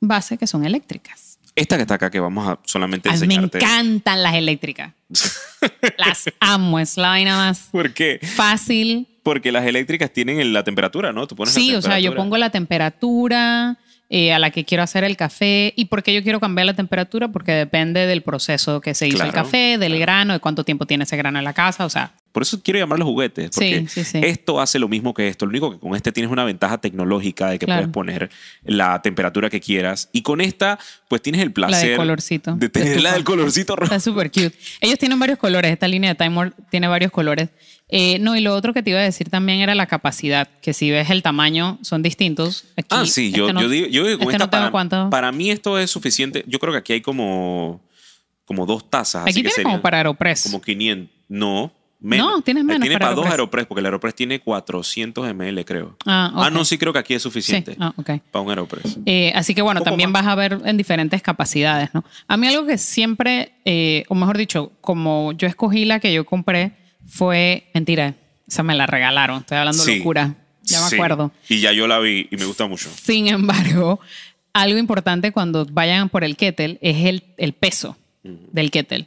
[0.00, 1.23] base, que son eléctricas.
[1.56, 3.58] Esta que está acá, que vamos a solamente mí me enseñarte.
[3.58, 4.92] encantan las eléctricas.
[5.98, 8.18] las amo, es la vaina más ¿Por qué?
[8.34, 9.06] fácil.
[9.22, 11.26] Porque las eléctricas tienen la temperatura, ¿no?
[11.26, 13.78] Tú pones la Sí, o sea, yo pongo la temperatura
[14.10, 15.72] eh, a la que quiero hacer el café.
[15.76, 17.28] ¿Y por qué yo quiero cambiar la temperatura?
[17.28, 21.04] Porque depende del proceso que se hizo el café, del grano, de cuánto tiempo tiene
[21.04, 21.86] ese grano en la casa.
[21.86, 23.50] O sea, Por eso quiero llamarlos juguetes.
[23.54, 24.18] Porque Sí, sí, sí.
[24.24, 25.46] esto hace lo mismo que esto.
[25.46, 27.82] Lo único que con este tienes una ventaja tecnológica de que Claro.
[27.82, 28.30] puedes poner
[28.64, 30.08] la temperatura que quieras.
[30.12, 33.84] Y con esta, pues tienes el placer colorcito, de tener la del colorcito rojo.
[33.84, 34.52] está súper cute.
[34.80, 35.70] Ellos tienen varios colores.
[35.70, 37.50] Esta línea de Time tiene varios colores.
[37.88, 40.72] Eh, no, y lo otro que te iba a decir también era la capacidad, que
[40.72, 42.64] si ves el tamaño, son distintos.
[42.76, 44.62] Aquí, Ah, sí, yo, este no- yo digo, yo digo con este esta no tengo
[44.62, 45.10] para, cuánto.
[45.10, 46.44] para mí esto es suficiente.
[46.48, 47.80] Yo creo que aquí hay como,
[48.44, 49.22] como dos tazas.
[49.22, 50.42] así Aquí que serían como para Aeropress.
[50.44, 51.14] Como 500.
[51.28, 51.72] No,
[52.04, 52.26] menos.
[52.26, 53.66] No, tienes Eh, menos Tiene para para dos Aeropress.
[53.66, 55.96] Porque el Aeropress tiene 400 ml, creo.
[56.06, 56.50] Ah, ok.
[56.52, 58.10] no, sí creo que aquí es sí, suficiente ah, ok.
[58.30, 58.98] para un Aeropress.
[59.06, 60.24] Eh, así que bueno, también más.
[60.24, 62.04] vas a ver en diferentes capacidades, ¿no?
[62.28, 66.24] A mí algo que siempre, eh, o mejor dicho, como yo escogí la que yo
[66.24, 66.72] compré,
[67.06, 68.14] fue, mentira,
[68.46, 69.98] esa me la regalaron, estoy hablando Sí.
[69.98, 70.94] locura, ya me Sí.
[70.96, 71.32] acuerdo.
[71.48, 72.88] Y ya yo la vi y me gusta mucho.
[73.02, 74.00] Sin embargo,
[74.52, 79.06] algo importante cuando vayan por el kettle es el, el peso del kettle.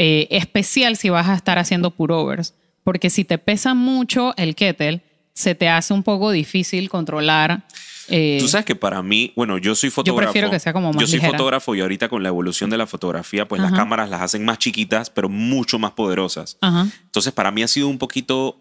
[0.00, 5.00] Eh, especial si vas a estar haciendo purovers, porque si te pesa mucho el kettle,
[5.34, 7.64] se te hace un poco difícil controlar.
[8.08, 10.30] eh, Tú sabes que para mí, bueno, yo soy fotógrafo.
[10.32, 11.32] prefiero que sea como más Yo soy ligera.
[11.36, 13.70] fotógrafo y ahorita con la evolución de la fotografía, pues Ajá.
[13.70, 16.56] las cámaras las hacen más chiquitas, pero mucho más poderosas.
[16.60, 16.86] Ajá.
[17.04, 18.56] Entonces, para mí ha sido un poquito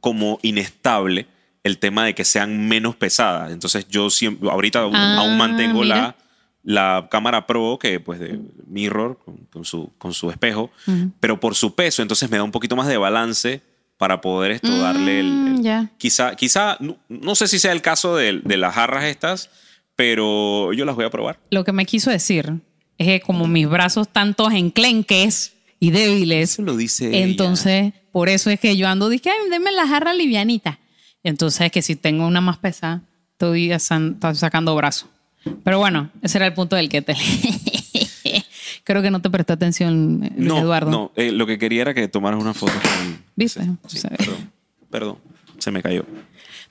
[0.00, 1.26] como inestable
[1.64, 3.50] el tema de que sean menos pesadas.
[3.50, 5.96] Entonces, yo siempre, ahorita aún, Ah, aún mantengo mira.
[5.96, 6.16] la,
[6.68, 10.70] la cámara Pro, que pues de mirror, con, con su, con su espejo,
[11.20, 13.62] pero por su peso, entonces me da un poquito más de balance
[13.98, 15.26] para poder esto darle el...
[15.32, 15.90] Mm, el- ya.
[15.96, 19.48] Quizá, quizá, no, no sé si sea el caso de, de las jarras estas,
[19.94, 21.38] pero yo las voy a probar.
[21.50, 22.52] Lo que me quiso decir
[22.98, 27.18] es que como mis brazos tantos enclenques y débiles, Eso lo dice ella.
[27.26, 30.78] entonces por eso es que yo ando, dije, ay, deme la jarra livianita.
[31.22, 33.02] Entonces que si tengo una más pesada,
[33.32, 35.08] estoy, estoy sacando brazo.
[35.64, 37.16] Pero bueno, ese era el punto del kettle.
[38.84, 40.90] Creo que no te prestó atención, Luis No, Eduardo.
[40.90, 43.18] no, eh, lo que quería era que tomaras una foto con...
[43.34, 43.62] ¿Viste?
[43.88, 44.50] Sí, sí, perdón,
[44.90, 45.18] perdón,
[45.58, 46.04] se me cayó.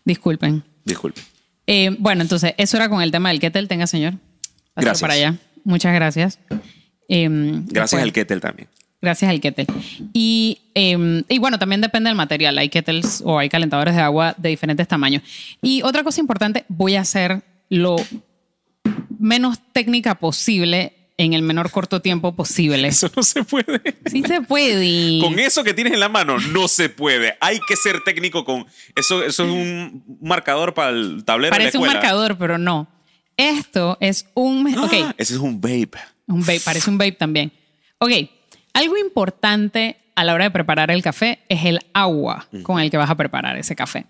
[0.06, 0.64] Disculpen.
[0.86, 1.22] Disculpe.
[1.68, 3.68] Eh, bueno, entonces, eso era con el tema del kettle.
[3.68, 4.14] Tenga, señor.
[4.74, 5.02] Pásalo Gracias.
[5.02, 5.36] para allá.
[5.66, 6.40] Muchas gracias.
[7.10, 8.68] Em, Gracias después- al kettle también.
[9.02, 9.68] Gracias al kettle.
[10.14, 12.58] Y, eh, y bueno, también depende del material.
[12.58, 15.22] Hay kettles o hay calentadores de agua de diferentes tamaños.
[15.62, 17.98] Y otra cosa importante, voy a hacer lo
[19.19, 22.88] menos técnica posible en el menor corto tiempo posible.
[22.88, 23.82] Eso no se puede.
[24.06, 25.19] Sí se puede.
[25.21, 27.38] Con eso que tienes en la mano no se puede.
[27.39, 29.23] Hay que ser técnico con eso.
[29.23, 32.88] Eso es un marcador para el tablero Parece de un la marcador, pero no.
[33.38, 34.67] Esto es un...
[34.78, 35.15] Ok, ¡Ah!
[35.17, 35.99] Ese es un vape.
[36.28, 37.51] un vape, parece un vape también.
[37.97, 38.12] Ok,
[38.73, 42.97] algo importante a la hora de preparar el café es el agua con el que
[42.97, 44.06] vas a preparar ese café.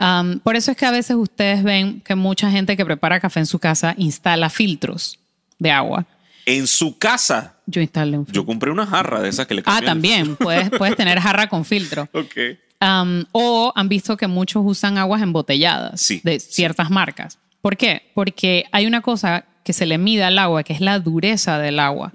[0.00, 3.40] Um, por eso es que a veces ustedes ven que mucha gente que prepara café
[3.40, 5.18] en su casa instala filtros
[5.58, 6.06] de agua.
[6.46, 7.56] En su casa.
[7.66, 8.42] Yo instalé un filtro.
[8.42, 9.86] Yo compré una jarra de esas que le Ah, cambian.
[9.86, 10.36] también.
[10.36, 12.08] Puedes, puedes tener jarra con filtro.
[12.12, 12.36] Ok.
[12.80, 17.38] Um, o han visto que muchos usan aguas embotelladas Sí, de ciertas marcas.
[17.60, 18.10] ¿Por qué?
[18.14, 21.80] Porque hay una cosa que se le mide al agua, que es la dureza del
[21.80, 22.12] agua.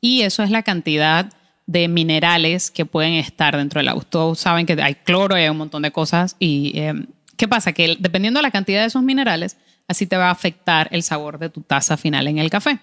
[0.00, 1.32] Y eso es la cantidad
[1.66, 4.04] de minerales que pueden estar dentro del agua.
[4.08, 6.36] Todos saben que hay cloro hay un montón de cosas.
[6.38, 7.72] ¿Y eh, qué pasa?
[7.72, 9.56] Que dependiendo de la cantidad de esos minerales,
[9.88, 12.78] así te va a afectar el sabor de tu taza final en el café.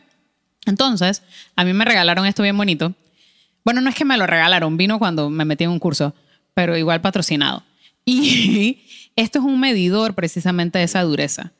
[0.66, 1.24] Entonces,
[1.56, 2.94] a mí me regalaron esto bien bonito.
[3.64, 6.14] Bueno, no es que me lo regalaron, vino cuando me metí en un curso,
[6.54, 7.64] pero igual patrocinado.
[8.06, 11.52] Y esto es un medidor precisamente de esa dureza.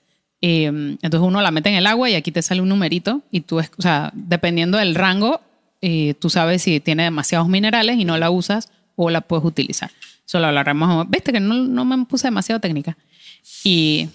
[0.42, 3.42] Eh, entonces uno la mete en el agua y aquí te sale un numerito y
[3.42, 5.42] tú, o sea, dependiendo del rango,
[5.82, 9.92] eh, tú sabes si tiene demasiados minerales y no la usas o la puedes utilizar.
[10.26, 11.10] Solo hablaremos.
[11.10, 12.98] Viste que no, no me puse demasiado técnica.
[13.64, 14.10] Y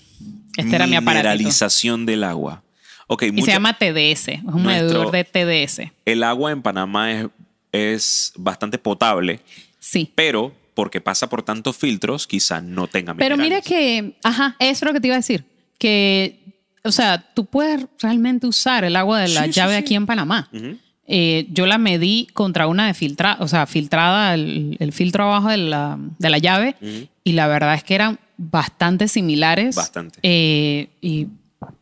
[0.57, 1.31] este era mi aparatito.
[1.33, 2.63] Mineralización del agua.
[3.07, 5.93] Ok, Y mucha- se llama TDS, es un medidor de TDS.
[6.05, 7.27] el agua en Panamá es,
[7.73, 9.41] es bastante potable,
[9.79, 10.11] Sí.
[10.15, 13.67] pero porque pasa por tantos filtros, quizás no tenga Pero mira minerales.
[13.69, 15.45] que, ajá, eso es lo que te iba a decir.
[15.79, 16.41] Que,
[16.83, 19.79] o sea, tú puedes realmente usar el agua de la Sí, sí, llave sí.
[19.79, 20.49] aquí en Panamá.
[20.53, 20.79] Ujú.
[21.07, 25.49] Eh, yo la medí contra una de filtrada, o sea, filtrada, el, el filtro abajo
[25.49, 26.77] de la, de la llave,
[27.25, 29.77] y la verdad es que eran bastante similares.
[29.77, 30.19] Bastante.
[30.23, 31.27] Eh, y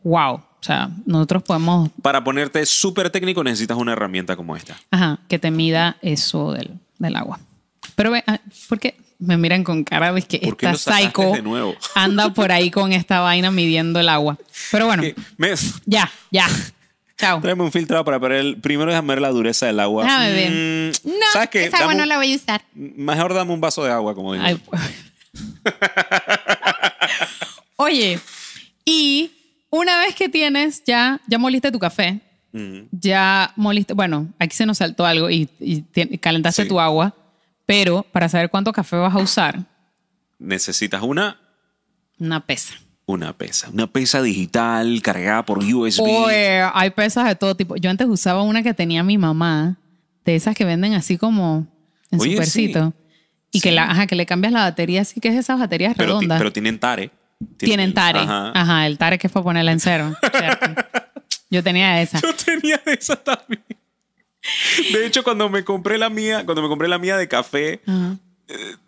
[0.03, 4.75] wow, o sea, nosotros podemos, Para ponerte súper técnico necesitas una herramienta como esta.
[4.91, 7.39] ajá, que te mida eso del, del agua.
[7.95, 11.33] Pero, ve, ah, ¿por qué me miran con cara de que ¿Por qué esta psycho
[11.95, 14.37] anda por ahí con esta vaina midiendo el agua?
[14.71, 15.03] Pero bueno,
[15.85, 16.47] ya, ya.
[17.23, 17.41] Chao.
[17.41, 18.57] Tráeme un filtro para ver el...
[18.61, 20.03] Primero déjame ver la dureza del agua.
[20.03, 20.51] Déjame ver.
[20.51, 21.63] Mm, No, ¿Sabes qué?
[21.65, 22.61] esa agua Dame no un- la voy a usar.
[22.73, 24.45] Mejor dame un vaso de agua, como digo.
[24.45, 24.61] Ay,
[27.75, 28.19] Oye,
[28.85, 29.31] y
[29.69, 32.19] una vez que tienes, ya, ya moliste tu café,
[32.91, 36.69] ya moliste, bueno, aquí se nos saltó algo y, y te- calentaste Sí.
[36.69, 37.15] tu agua,
[37.65, 39.59] pero para saber cuánto café vas a usar,
[40.39, 41.39] Necesitas una,
[42.19, 42.73] una pesa.
[43.05, 43.69] Una pesa.
[43.71, 46.01] Una pesa digital cargada por USB.
[46.01, 47.75] Oye, hay pesas de todo tipo.
[47.75, 49.77] Yo antes usaba una que tenía mi mamá,
[50.25, 51.67] de esas que venden así como
[52.11, 52.93] en Oye, supercito.
[53.51, 56.13] Y que, la, ajá, que le cambias la batería, así que es esas baterías pero,
[56.13, 56.37] ti- redondas.
[56.39, 57.11] pero tienen tare.
[57.57, 58.19] Tienen tare.
[58.19, 58.51] Ajá.
[58.55, 58.87] Ajá.
[58.87, 60.15] el tare que es para ponerla en cero.
[61.51, 62.19] Yo tenía esa.
[62.21, 63.63] Yo tenía esa también.
[64.91, 68.17] De hecho, cuando me compré la mía, cuando me compré la mía de café, Ajá.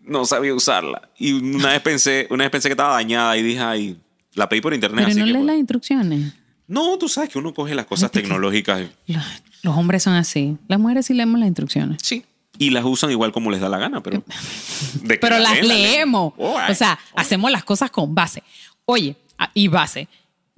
[0.02, 1.10] no sabía usarla.
[1.18, 3.98] Y una vez pensé, una vez pensé que estaba dañada y dije, ay,
[4.36, 5.06] la pedí por internet.
[5.06, 6.34] Pero así no que, lees pues- las instrucciones.
[6.68, 8.82] No, tú sabes que uno coge las cosas tecnológicas.
[9.08, 9.24] y- Los,
[9.64, 10.58] los hombres son así.
[10.68, 12.00] Las mujeres sí leemos las instrucciones.
[12.04, 12.26] Sí.
[12.58, 14.24] Y las usan igual como les da la gana, pero.
[15.04, 15.92] de Pero la las leen, la leen.
[15.92, 16.34] leemos.
[16.38, 16.58] Oh.
[16.70, 18.42] O sea, hacemos las cosas con base.
[18.86, 20.08] Oye, ah, y base.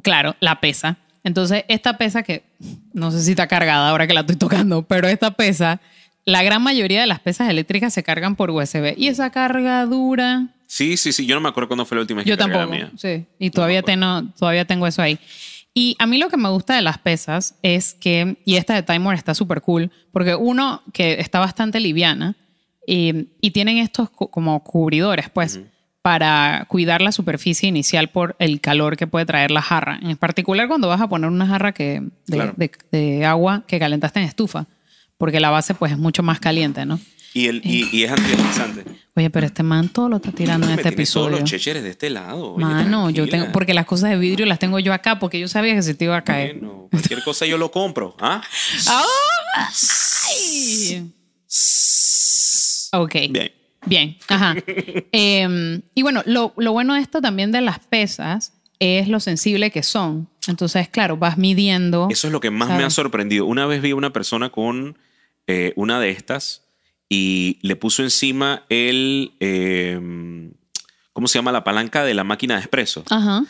[0.04, 0.98] Claro, la pesa.
[1.24, 2.44] Entonces, esta pesa que
[2.94, 5.82] no sé si está cargada ahora que la estoy tocando, pero esta pesa,
[6.24, 8.94] la gran mayoría de las pesas eléctricas se cargan por USB.
[8.96, 11.26] Y esa carga dura, Sí, sí, sí.
[11.26, 12.78] Yo no me acuerdo cuándo fue la última vez que Yo cargué la tampoco.
[12.78, 12.92] mía.
[12.98, 13.26] Sí.
[13.40, 15.18] Y todavía, tengo, todavía tengo eso ahí.
[15.74, 18.84] Y a mí lo que me gusta de las pesas es que, y esta de
[18.84, 22.36] Timer está súper cool, porque uno que está bastante liviana
[22.86, 25.60] y, y tienen estos como cubridores, pues,
[26.02, 30.00] para cuidar la superficie inicial por el calor que puede traer la jarra.
[30.02, 32.54] En particular cuando vas a poner una jarra que, de, Claro.
[32.58, 34.68] de- de agua que calentaste en estufa,
[35.18, 36.98] porque la base pues es mucho más caliente, ¿no?
[37.38, 38.84] Y, el, y, y es antideslizante.
[39.16, 41.40] Oye, pero este man todo lo está tirando en este tienes todos episodio.
[41.42, 42.54] los checheres de este lado.
[42.54, 45.48] oye, Mano, yo tengo, porque las cosas de vidrio las tengo yo acá, porque yo
[45.48, 46.58] sabía que se te iba a caer.
[46.60, 48.16] Bueno, cualquier cosa yo lo compro.
[48.20, 48.42] ¿ah?
[50.30, 51.12] ¡Ay!
[52.94, 53.16] Ok.
[53.30, 53.52] Bien.
[53.86, 54.56] Bien, ajá.
[55.12, 59.72] Em, y bueno, lo, lo bueno de esto también de las pesas es lo sensible
[59.72, 60.28] que son.
[60.48, 62.08] Entonces, claro, vas midiendo.
[62.10, 63.46] Eso es lo que más me ha sorprendido.
[63.46, 64.98] Una vez vi a una persona con
[65.48, 66.64] eh, una de estas
[67.10, 69.34] y le puso encima el.
[69.40, 70.00] eh,
[71.14, 71.52] ¿Cómo se llama?
[71.52, 73.04] La palanca de la máquina de espresso.
[73.10, 73.44] Ajá.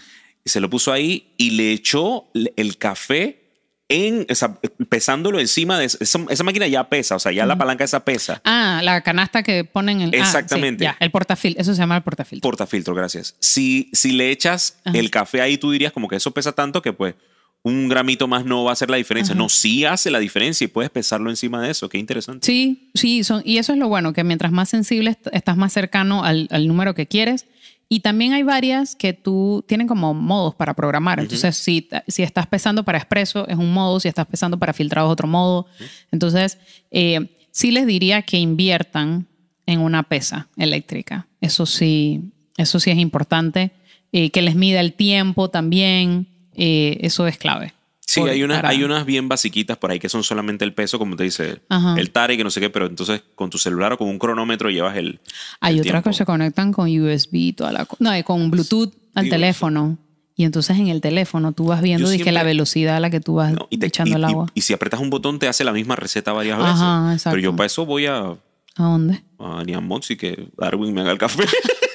[0.45, 3.43] Y se lo puso ahí y le echó el café
[3.89, 4.57] en, o sea,
[4.89, 8.41] pesándolo encima de esa, esa máquina ya pesa, o sea, ya la palanca esa pesa.
[8.45, 10.21] Ah, la canasta que ponen en el.
[10.21, 10.83] ah, sí, Exactamente.
[10.85, 11.61] ya, el portafiltro.
[11.61, 12.47] Eso se llama el portafiltro.
[12.49, 13.35] Portafiltro, gracias.
[13.39, 14.97] Si, si le echas Ajá.
[14.97, 17.15] el café ahí, tú dirías como que eso pesa tanto que pues
[17.63, 19.35] un gramito más no va a hacer la diferencia.
[19.35, 21.89] No, sí hace la diferencia y puedes pesarlo encima de eso.
[21.89, 22.45] Qué interesante.
[22.45, 25.73] Sí, sí, son, y eso es lo bueno, que mientras más sensible est- estás más
[25.73, 27.45] cercano al, al número que quieres.
[27.89, 31.19] Y también hay varias que tú tienen como modos para programar.
[31.21, 35.07] Entonces, si, si estás pesando para expreso, es un modo, si estás pesando para filtrado,
[35.07, 35.67] es otro modo.
[36.11, 36.57] Entonces,
[36.91, 39.25] eh, sí les diría que inviertan
[39.65, 41.27] en una pesa eléctrica.
[41.39, 43.71] Eso sí, eso sí es importante.
[44.11, 46.27] Eh, que les mida el tiempo también.
[46.57, 47.73] Eh, eso es clave.
[48.09, 50.97] Sí, hay unas, para- hay unas bien basiquitas por ahí que son solamente el peso,
[50.97, 51.95] como te dice, Ajá.
[51.99, 54.69] el tare, que no sé qué, pero entonces con tu celular o con un cronómetro
[54.69, 55.19] llevas el.
[55.59, 56.09] Hay el otras tiempo.
[56.09, 59.97] que se conectan con USB y toda la No, con Bluetooth al Digo, teléfono.
[60.37, 63.19] Y entonces en el teléfono tú vas viendo dizque, la siempre- velocidad a la que
[63.19, 64.45] tú vas No, y, te- echando y- el y- agua.
[64.53, 66.73] y si apretas un botón te hace la misma receta varias veces.
[66.75, 67.35] Ajá, exacto.
[67.35, 68.37] Pero yo para eso voy a, ¿A
[68.83, 69.21] dónde?
[69.39, 71.43] a Nian Mox y que Darwin me haga el café.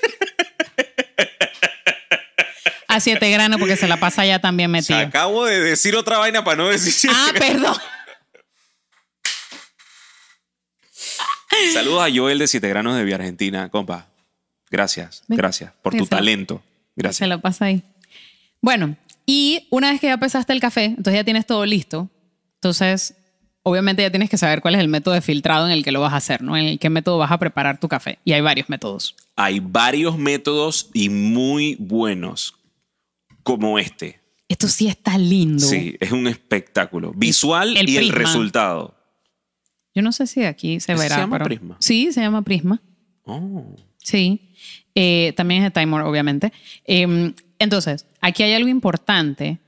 [2.92, 6.44] A siete granos porque se la pasa ya también sea, acabo de decir otra vaina
[6.44, 7.10] para no decir.
[7.12, 7.76] Ah, perdón.
[11.72, 14.06] Saludos a Joel de Siete Granos de Vía Argentina, compa.
[14.70, 16.62] Gracias, gracias por tu talento.
[16.64, 17.28] Se Gracias.
[17.28, 17.82] lo pasa ahí.
[18.60, 22.08] Bueno, y una vez que ya pesaste el café, entonces ya tienes todo listo.
[22.54, 23.14] Entonces,
[23.62, 26.00] obviamente ya tienes que saber cuál es el método de filtrado en el que lo
[26.00, 26.56] vas a hacer, ¿no?
[26.56, 28.18] En el qué método vas a preparar tu café.
[28.24, 29.14] Y hay varios métodos.
[29.36, 32.54] Hay varios métodos y muy buenos,
[33.42, 34.20] como este.
[34.48, 35.64] Esto sí está lindo.
[35.64, 37.12] Sí, es un espectáculo.
[37.14, 38.94] Visual el y el resultado.
[39.94, 41.14] Yo no sé si aquí se ¿Ese verá.
[41.16, 41.76] se llama pero- prisma?
[41.80, 42.80] Sí, se llama prisma.
[43.24, 43.76] Oh.
[43.98, 44.40] Sí.
[44.94, 46.52] Eh, también es de timer, obviamente.
[46.84, 49.58] Eh, entonces, aquí hay algo importante.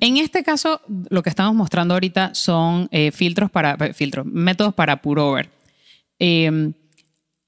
[0.00, 0.80] En este caso,
[1.10, 5.50] lo que estamos mostrando ahorita son eh, filtros para, eh, filtros, métodos para pour-over.
[6.18, 6.72] Eh,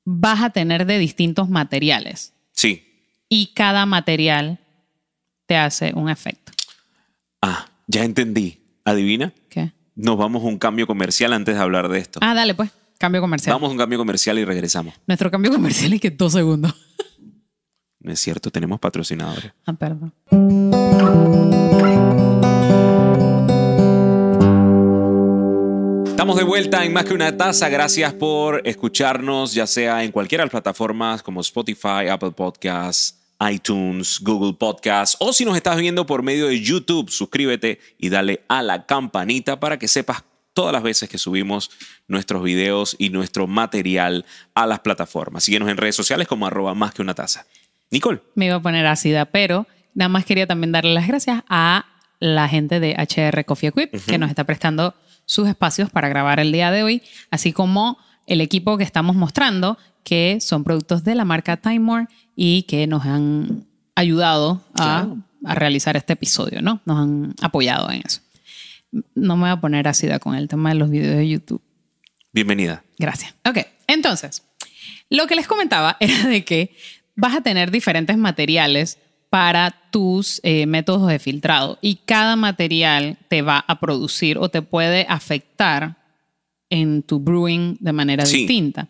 [0.04, 2.82] vas a tener de distintos materiales Sí.
[3.28, 4.58] y cada material
[5.46, 6.52] te hace un efecto.
[7.42, 8.60] Ah, ya entendí.
[8.84, 9.32] ¿Adivina?
[9.48, 9.72] ¿Qué?
[9.94, 12.18] Nos vamos a un cambio comercial antes de hablar de esto.
[12.22, 13.54] Ah, dale pues, cambio comercial.
[13.54, 14.94] Vamos a un cambio comercial y regresamos.
[15.06, 16.74] Nuestro cambio comercial es que dos segundos.
[18.00, 19.52] No es cierto, tenemos patrocinadores.
[19.64, 20.12] Ah, perdón.
[26.06, 27.70] Estamos de vuelta en Más que una taza.
[27.70, 34.20] Gracias por escucharnos, ya sea en cualquiera de las plataformas como Spotify, Apple Podcasts, iTunes,
[34.20, 38.62] Google Podcasts, o si nos estás viendo por medio de YouTube, suscríbete y dale a
[38.62, 41.70] la campanita para que sepas todas las veces que subimos
[42.06, 45.44] nuestros videos y nuestro material a las plataformas.
[45.44, 47.46] Síguenos en redes sociales como arroba más que una taza.
[47.90, 48.20] Nicole.
[48.34, 51.86] me iba a poner ácida, pero nada más quería también darle las gracias a
[52.20, 54.94] la gente de HR Coffee Equip que nos está prestando
[55.26, 59.78] sus espacios para grabar el día de hoy, así como el equipo que estamos mostrando,
[60.02, 65.18] que son productos de la marca Time More y que nos han ayudado a, Claro.
[65.44, 66.80] a realizar este episodio, ¿no?
[66.84, 68.20] Nos han apoyado en eso.
[69.14, 71.62] No me voy a poner ácida con el tema de los videos de YouTube.
[72.32, 72.82] Bienvenida.
[72.98, 73.34] Gracias.
[73.48, 74.42] Ok, entonces,
[75.10, 76.76] lo que les comentaba era de que
[77.16, 78.98] vas a tener diferentes materiales
[79.30, 84.62] para tus eh, métodos de filtrado y cada material te va a producir o te
[84.62, 85.96] puede afectar
[86.70, 88.38] en tu brewing de manera Sí.
[88.38, 88.88] distinta.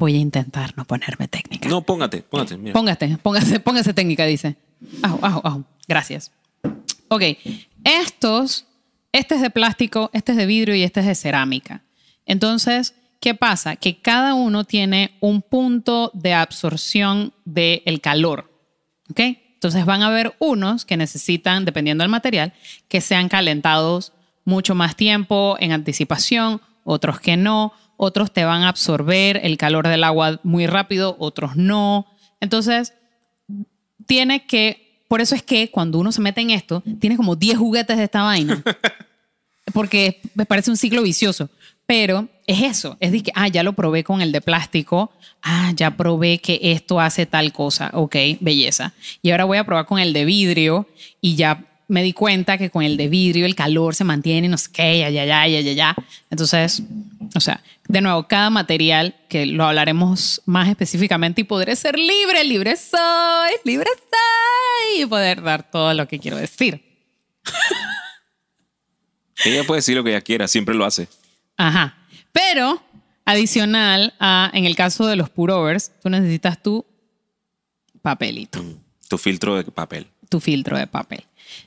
[0.00, 1.68] Voy a intentar no ponerme técnica.
[1.68, 2.56] No, póngate, póngate.
[2.56, 2.72] mira.
[2.72, 4.56] Póngate, póngase, póngase técnica, dice.
[5.02, 5.64] Ajo, ajo, ajo.
[5.86, 6.32] Gracias.
[7.08, 7.22] Ok,
[7.84, 8.64] estos,
[9.12, 11.82] este es de plástico, este es de vidrio y este es de cerámica.
[12.24, 13.76] Entonces, ¿qué pasa?
[13.76, 18.50] Que cada uno tiene un punto de absorción del calor.
[19.10, 19.20] ¿Ok?
[19.20, 22.54] Entonces van a haber unos que necesitan, dependiendo del material,
[22.88, 24.14] que sean calentados
[24.46, 29.86] mucho más tiempo en anticipación, otros que no, otros te van a absorber el calor
[29.86, 32.06] del agua muy rápido, otros no.
[32.40, 32.94] Entonces,
[34.06, 37.58] tiene que, por eso es que cuando uno se mete en esto, tiene como 10
[37.58, 38.62] juguetes de esta vaina.
[39.74, 41.50] Porque me parece un ciclo vicioso.
[41.84, 45.72] Pero es eso, es de que, ah, ya lo probé con el de plástico, ah,
[45.76, 48.94] ya probé que esto hace tal cosa, ok, belleza.
[49.20, 50.88] Y ahora voy a probar con el de vidrio
[51.20, 54.56] y ya me di cuenta que con el de vidrio el calor se mantiene, no
[54.56, 55.96] sé qué, ya, ya, ya, ya, ya, ya.
[56.30, 56.82] Entonces,
[57.34, 62.44] o sea, de nuevo, cada material, que lo hablaremos más específicamente y podré ser libre,
[62.44, 66.82] libre soy, libre soy, y poder dar todo lo que quiero decir.
[69.44, 71.08] Ella puede decir lo que ella quiera, siempre lo hace.
[71.56, 71.96] Ajá.
[72.30, 72.82] Pero,
[73.24, 76.84] adicional a, en el caso de los purovers, tú necesitas tu
[78.02, 78.62] papelito,
[79.08, 80.06] Tu filtro de papel.
[80.28, 81.24] tu filtro de papel.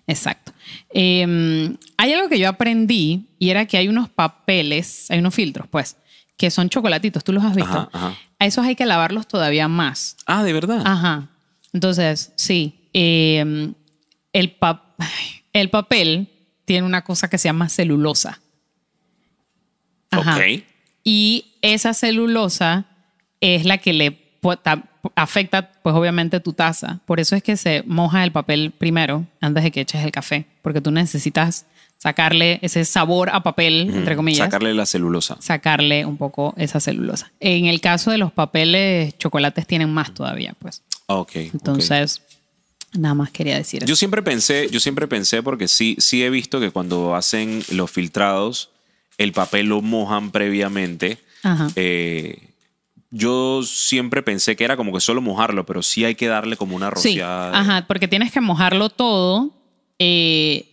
[0.07, 0.51] Exacto.
[0.93, 5.67] Eh, hay algo que yo aprendí y era que hay unos papeles, hay unos filtros,
[5.69, 5.97] pues,
[6.37, 7.23] que son chocolatitos.
[7.23, 7.71] ¿Tú los has visto?
[7.71, 8.17] Ajá, ajá.
[8.39, 10.17] A esos hay que lavarlos todavía más.
[10.25, 10.81] Ah, ¿de verdad?
[10.85, 11.29] Ajá.
[11.73, 12.89] Entonces, sí.
[12.93, 13.71] eh,
[14.33, 14.95] el, pa-
[15.53, 16.29] el papel
[16.65, 18.41] tiene una cosa que se llama celulosa.
[20.11, 20.35] Ajá.
[20.37, 20.63] Ok.
[21.03, 22.85] Y esa celulosa
[23.41, 24.22] es la que le
[25.15, 26.99] afecta, pues obviamente, tu taza.
[27.05, 30.45] Por eso es que se moja el papel primero, antes de que eches el café,
[30.61, 31.65] porque tú necesitas
[31.97, 35.37] sacarle ese sabor a papel, entre comillas, Sacarle la celulosa.
[35.39, 37.31] sacarle un poco esa celulosa.
[37.39, 40.81] En el caso de los papeles, chocolates tienen más todavía, pues.
[41.07, 41.35] Ah, Ok.
[41.35, 42.21] Entonces,
[42.93, 43.87] nada más quería decir eso.
[43.89, 47.89] Yo siempre pensé, yo siempre pensé, porque sí, sí he visto que cuando hacen los
[47.89, 48.69] filtrados,
[49.17, 51.19] el papel lo mojan previamente.
[51.43, 51.69] Ajá.
[51.77, 52.49] Eh,
[53.15, 56.75] yo siempre pensé que era como que solo mojarlo, pero sí hay que darle como
[56.75, 57.59] una Sí, rociada.
[57.59, 59.51] ajá, porque tienes que mojarlo todo
[59.99, 60.65] eh,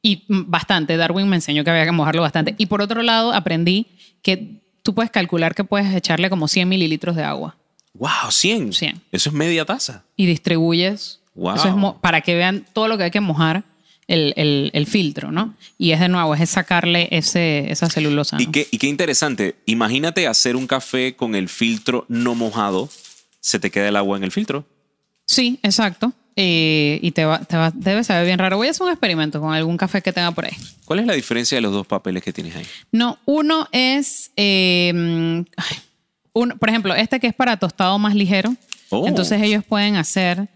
[0.00, 0.96] y bastante.
[0.96, 2.54] Darwin me enseñó que había que mojarlo bastante.
[2.56, 3.86] Y por otro lado, aprendí
[4.22, 7.56] que tú puedes calcular que puedes echarle como 100 mililitros de agua
[7.94, 8.30] ¡Wow!
[8.30, 8.72] 100.
[8.74, 9.02] 100.
[9.10, 10.04] Eso es media taza.
[10.16, 11.20] y distribuyes.
[11.34, 11.56] Wow.
[11.56, 13.64] Eso es para que vean todo lo que hay que mojar
[14.08, 15.54] el, el- el filtro, ¿no?
[15.78, 18.36] Y es de nuevo, es sacarle ese, esa celulosa.
[18.40, 18.52] Y ¿no?
[18.52, 19.54] qué, y qué interesante.
[19.66, 22.88] Imagínate hacer un café con el filtro no mojado.
[23.40, 24.66] Se te queda el agua en el filtro.
[25.26, 26.12] Sí, exacto.
[26.40, 28.56] Eh, y te va, te va- debe saber bien raro.
[28.56, 30.56] Voy a hacer un experimento con algún café que tenga por ahí.
[30.84, 32.64] ¿Cuál es la diferencia de los dos papeles que tienes ahí?
[32.92, 35.44] No, uno es, eh,
[36.32, 38.54] uno- por ejemplo, este que es para tostado más ligero.
[38.90, 39.06] Oh.
[39.08, 40.48] Entonces ellos pueden hacer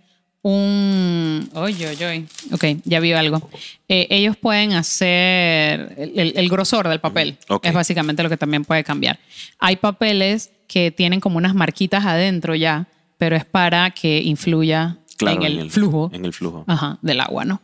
[0.43, 1.49] un...
[1.55, 2.25] Oye, oye, oye.
[2.53, 3.49] Ok, ya vi algo.
[3.89, 7.39] Eh, ellos pueden hacer el, el- el grosor del papel.
[7.49, 7.65] Ok.
[7.67, 9.19] Es básicamente lo que también puede cambiar.
[9.59, 12.87] Hay papeles que tienen como unas marquitas adentro ya,
[13.19, 16.65] pero es para que influya Claro, en el, flujo En el flujo.
[16.67, 17.61] Ajá, del agua, ¿no?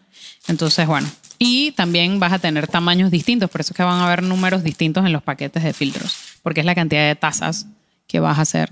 [0.47, 1.09] Entonces, bueno.
[1.41, 4.62] Y también vas a tener tamaños distintos, por eso es que van a haber números
[4.62, 7.67] distintos en los paquetes de filtros, porque es la cantidad de tazas
[8.07, 8.71] que vas a hacer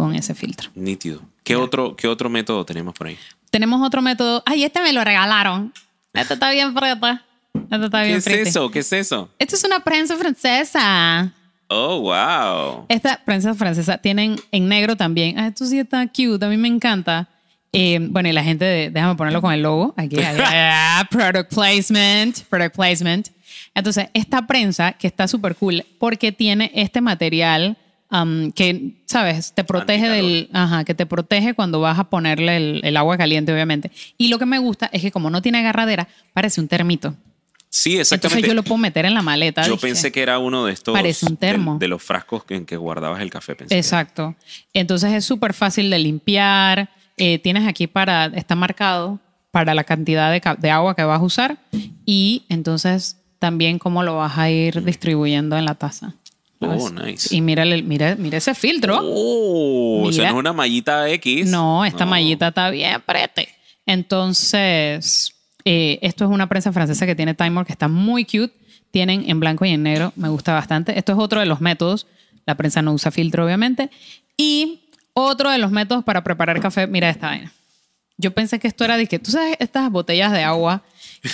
[0.00, 0.70] con ese filtro.
[0.74, 1.20] Nítido.
[1.44, 3.18] ¿Qué otro, ¿Qué otro método tenemos por ahí?
[3.50, 4.42] Tenemos otro método.
[4.46, 5.72] Ay, este me lo regalaron.
[6.12, 7.22] Este está bien preta.
[7.54, 8.48] Este está ¿Qué bien es pretty.
[8.48, 8.70] eso?
[8.70, 9.28] ¿Qué es eso?
[9.38, 11.32] Esto es una prensa francesa.
[11.68, 12.86] Oh, wow.
[12.88, 15.38] Esta prensa francesa tienen en negro también.
[15.38, 17.28] Ah, esto sí está cute, a mí me encanta.
[17.72, 19.94] Eh, bueno, y la gente, de- déjame ponerlo con el logo.
[19.96, 20.40] Aquí, aquí.
[20.44, 23.28] Ah, product placement, product placement.
[23.74, 27.76] Entonces, esta prensa que está súper cool porque tiene este material
[28.10, 29.52] um, que, ¿sabes?
[29.52, 30.50] Te protege del...
[30.52, 33.90] Ajá, que te protege cuando vas a ponerle el, el agua caliente, obviamente.
[34.16, 37.14] Y lo que me gusta es que como no tiene agarradera, parece un termito.
[37.70, 38.38] Sí, exactamente.
[38.38, 39.62] Entonces yo lo puedo meter en la maleta.
[39.62, 39.88] Yo dije.
[39.88, 40.94] pensé que era uno de estos.
[40.94, 41.74] Parece un termo.
[41.74, 43.54] De, de los frascos en que guardabas el café.
[43.54, 43.76] Pensé.
[43.76, 44.34] Exacto.
[44.72, 46.90] Entonces es súper fácil de limpiar.
[47.16, 51.24] Eh, tienes aquí para, está marcado para la cantidad de, de agua que vas a
[51.24, 51.58] usar
[52.06, 56.14] y entonces también cómo lo vas a ir distribuyendo en la taza.
[56.60, 56.92] Oh, ¿sabes?
[57.06, 57.34] nice.
[57.36, 58.98] Y mira, mira, mira ese filtro.
[59.02, 60.32] Oh, o sea, Mira.
[60.32, 61.46] no es una mallita X.
[61.48, 63.48] No, esta mallita está bien prete.
[63.86, 68.52] Entonces, eh, esto es una prensa francesa que tiene timer que está muy cute.
[68.90, 70.98] Tienen en blanco y en negro, me gusta bastante.
[70.98, 72.06] Esto es otro de los métodos.
[72.46, 73.90] La prensa no usa filtro, obviamente.
[74.36, 74.80] Y
[75.12, 77.52] otro de los métodos para preparar café, mira esta vaina.
[78.16, 80.82] Yo pensé que esto era de que, tú sabes, estas botellas de agua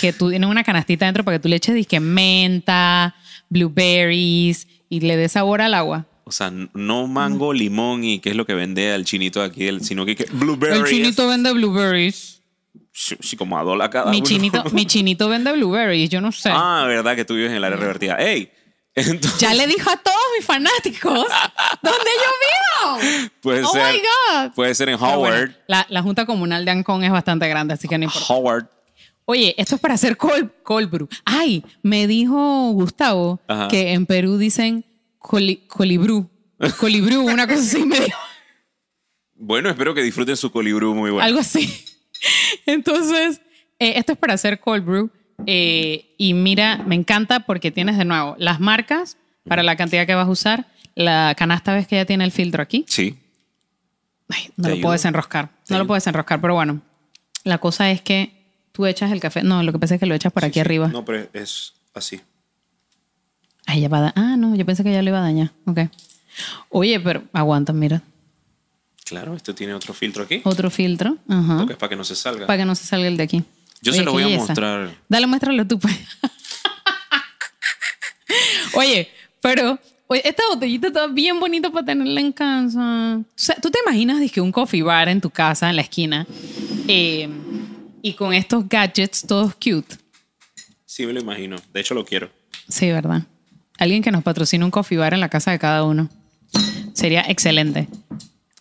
[0.01, 3.15] que tú tienes una canastita dentro para que tú le eches disque menta,
[3.49, 6.05] blueberries y le des sabor al agua.
[6.25, 10.05] O sea, no mango, limón y qué es lo que vende al chinito aquí, sino
[10.05, 10.79] que, que blueberries.
[10.81, 12.41] El chinito vende blueberries.
[12.91, 14.25] Sí, sí, como a dólar cada Mi uno.
[14.25, 16.49] chinito, mi chinito vende blueberries, yo no sé.
[16.51, 18.15] Ah, verdad que tú vives en el área revertida.
[18.15, 18.51] ¡Ey!
[18.95, 21.27] Entonces, Ya le dijo a todos mis fanáticos
[21.81, 23.29] dónde yo vivo.
[23.41, 23.93] puede oh ser.
[23.93, 24.51] my God.
[24.55, 25.51] Puede ser en bueno, Howard.
[25.67, 28.33] la, la Junta Comunal de Ancón es bastante grande, así que no importa.
[28.33, 28.67] Howard.
[29.25, 31.07] Oye, esto es para hacer cold, cold brew.
[31.25, 33.67] Ay, me dijo Gustavo Ajá.
[33.67, 34.85] que en Perú dicen
[35.17, 36.29] coli, colibrú.
[36.79, 38.17] Colibrú, una cosa así me dijo.
[39.35, 41.25] Bueno, espero que disfruten su colibrú muy bueno.
[41.25, 41.85] Algo así.
[42.65, 43.41] Entonces,
[43.79, 45.09] eh, esto es para hacer cold brew.
[45.45, 50.15] eh, y mira, me encanta porque tienes de nuevo las marcas para la cantidad que
[50.15, 50.67] vas a usar.
[50.95, 52.85] La canasta ves que ya tiene el filtro aquí.
[52.87, 53.17] Sí.
[54.29, 55.47] Ay, no Te lo desenroscar.
[55.49, 55.87] Te No lo ayuda.
[55.87, 56.81] puedo desenroscar, pero bueno.
[57.43, 58.34] La cosa es que
[58.75, 59.43] tú echas el café.
[59.43, 60.87] No, lo que pasa es que lo echas por aquí arriba.
[60.89, 62.19] No, pero es así.
[63.65, 65.51] Ay, ya va a da- Ah, no, yo pensé que ya lo iba a dañar.
[65.65, 65.79] Ok.
[66.69, 68.01] Oye, pero aguanta, mira.
[69.05, 70.41] Claro, esto tiene otro filtro aquí.
[70.43, 71.17] Otro filtro.
[71.29, 71.57] Ajá.
[71.59, 72.45] Porque es para que no se salga.
[72.47, 73.43] Para que no se salga el de aquí.
[73.81, 74.93] Yo se lo voy a mostrar.
[75.07, 75.95] Dale, muéstralo tú, pues.
[78.73, 79.09] Oye,
[79.41, 83.17] pero oye, esta botellita está bien bonita para tenerla en casa.
[83.19, 86.25] O sea, ¿tú te imaginas que un coffee bar en tu casa, en la esquina,
[86.87, 87.29] eh,
[88.05, 89.97] y con estos gadgets todos cute?
[90.85, 91.55] Sí, me lo imagino.
[91.73, 92.29] De hecho, lo quiero.
[92.69, 93.23] Sí, ¿verdad?
[93.79, 96.07] Alguien que nos patrocine un coffee bar en la casa de cada uno.
[96.93, 97.87] Sería excelente.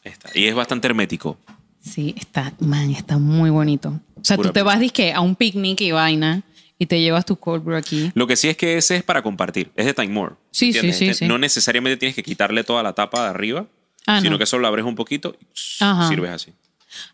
[0.02, 0.30] Está.
[0.34, 1.38] Y es bastante hermético.
[1.78, 4.00] Sí, está, man, está muy bonito.
[4.14, 6.42] O sea, Pura tú te vas disque a un picnic y vaina
[6.78, 8.12] y te llevas tu cold brew aquí.
[8.14, 9.70] Lo que sí es que ese es para compartir.
[9.76, 10.36] Es de Time More.
[10.52, 11.18] Sí, sí, ¿entiendes?
[11.18, 11.28] sí, sí.
[11.28, 13.66] No necesariamente tienes que quitarle toda la tapa de arriba.
[14.06, 14.38] Ah, sino no.
[14.38, 16.08] que solo lo abres un poquito y Ajá.
[16.08, 16.52] sirves así.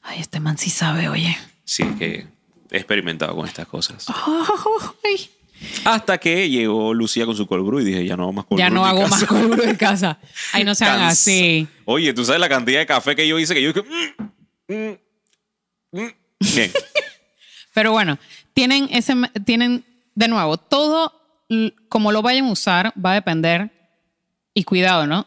[0.02, 1.36] Ay, este man sí sabe, oye.
[1.70, 2.26] Sí, es que
[2.72, 4.04] he experimentado con estas cosas.
[5.04, 5.30] Ay,
[5.84, 8.58] Hasta que llegó Lucía con su cold brew y dije, ya no hago más cold
[8.58, 9.16] ya brew no en mi hago casa.
[9.20, 10.18] más cold brew en casa.
[10.52, 11.68] Ay, no sean Cansa- así.
[11.84, 13.86] Oye, tú sabes la cantidad de café que yo hice que yo dije,
[14.68, 14.98] "Mm, mm,
[15.92, 16.08] mm".
[16.54, 16.72] Bien.
[17.72, 18.18] Pero bueno,
[18.52, 19.14] tienen ese,
[19.44, 19.84] tienen,
[20.16, 21.12] de nuevo, todo
[21.48, 23.70] l- como lo vayan a usar va a depender,
[24.54, 25.24] y cuidado, ¿no?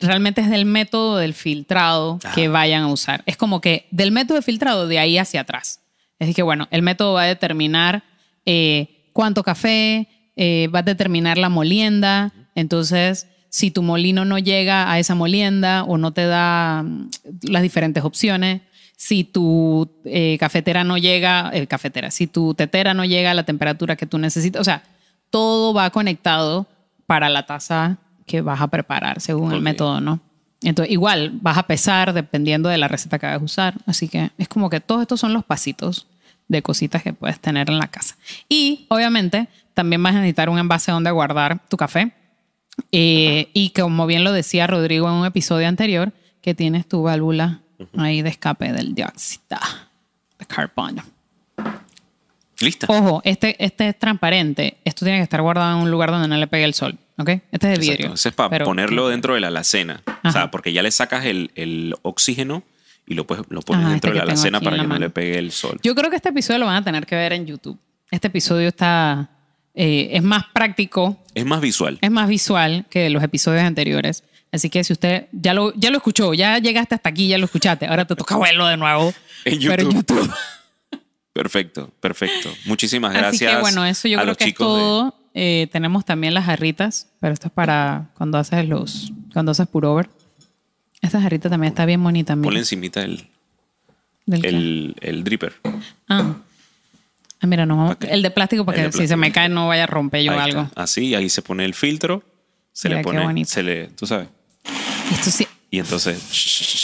[0.00, 2.32] Realmente es del método del filtrado Ah.
[2.34, 3.22] que vayan a usar.
[3.26, 5.80] Es como que del método de filtrado de ahí hacia atrás.
[6.18, 8.02] Es decir, que bueno, el método va a determinar
[8.44, 12.32] eh, cuánto café, eh, va a determinar la molienda.
[12.54, 17.10] Entonces, si tu molino no llega a esa molienda o no te da mm,
[17.42, 18.62] las diferentes opciones,
[18.96, 23.94] si tu eh, cafetera no llega, cafetera, si tu tetera no llega a la temperatura
[23.94, 24.82] que tú necesitas, o sea,
[25.30, 26.66] todo va conectado
[27.06, 27.98] para la taza
[28.28, 30.20] que vas a preparar según el método, ¿no?
[30.62, 33.74] Entonces, igual vas a pesar dependiendo de la receta que vas a usar.
[33.86, 36.06] Así que es como que todos estos son los pasitos
[36.48, 38.16] de cositas que puedes tener en la casa.
[38.48, 42.12] Y obviamente también vas a necesitar un envase donde guardar tu café.
[42.92, 47.60] Eh, y como bien lo decía Rodrigo en un episodio anterior, que tienes tu válvula
[47.96, 49.58] ahí de escape del dióxido
[50.38, 51.02] de carbono.
[52.60, 52.86] Lista.
[52.88, 54.78] Ojo, este, este es transparente.
[54.84, 56.98] Esto tiene que estar guardado en un lugar donde no le pegue el sol.
[57.18, 57.28] ¿Ok?
[57.50, 58.14] Este es de vidrio.
[58.14, 60.02] Ese es para pero- ponerlo dentro de la alacena.
[60.06, 60.32] O Ajá.
[60.32, 62.62] sea, porque ya le sacas el, el oxígeno
[63.06, 64.88] y lo, puedes, lo pones Ajá, dentro este de la alacena para en que la
[64.88, 65.14] no le mano.
[65.14, 65.78] pegue el sol.
[65.82, 67.78] Yo creo que este episodio lo van a tener que ver en YouTube.
[68.10, 69.28] Este episodio está.
[69.74, 71.98] eh, es más práctico, Es más visual.
[72.00, 74.24] es más visual que los episodios anteriores.
[74.50, 77.44] Así que si usted ya lo, ya lo escuchó, ya llegaste hasta aquí, ya lo
[77.44, 79.12] escuchaste, ahora te toca verlo de nuevo.
[79.44, 80.16] En Pero en YouTube.
[80.22, 80.34] YouTube.
[81.32, 82.50] Perfecto, perfecto.
[82.64, 83.54] Muchísimas Así gracias.
[83.54, 85.14] que bueno, eso yo a creo los que es chicos de- todo.
[85.34, 90.08] Eh, tenemos también las jarritas, pero esto es para cuando haces los, cuando haces purover.
[91.00, 92.34] Esta jarrita también está bien bonita.
[92.34, 92.46] mira.
[92.46, 93.28] Ponle encimita el,
[94.26, 95.54] ¿Del el, el dripper.
[96.08, 96.36] Ah.
[97.40, 99.34] Ah, mira, no, el de plástico para el que de si se me plástico.
[99.34, 100.62] cae no vaya a romper yo Ahí algo.
[100.62, 100.82] está.
[100.82, 102.24] Así, ahí se pone el filtro.
[102.72, 103.44] Se Mira le pone.
[103.44, 104.26] Se le, tú sabes.
[105.12, 106.16] Esto sí, Y entonces.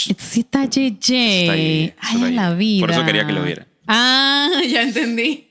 [0.09, 1.11] esto sí está JJ.
[1.51, 2.81] Ay, está la vida.
[2.81, 3.67] Por eso quería que lo viera.
[3.85, 5.45] Ah, ya entendí.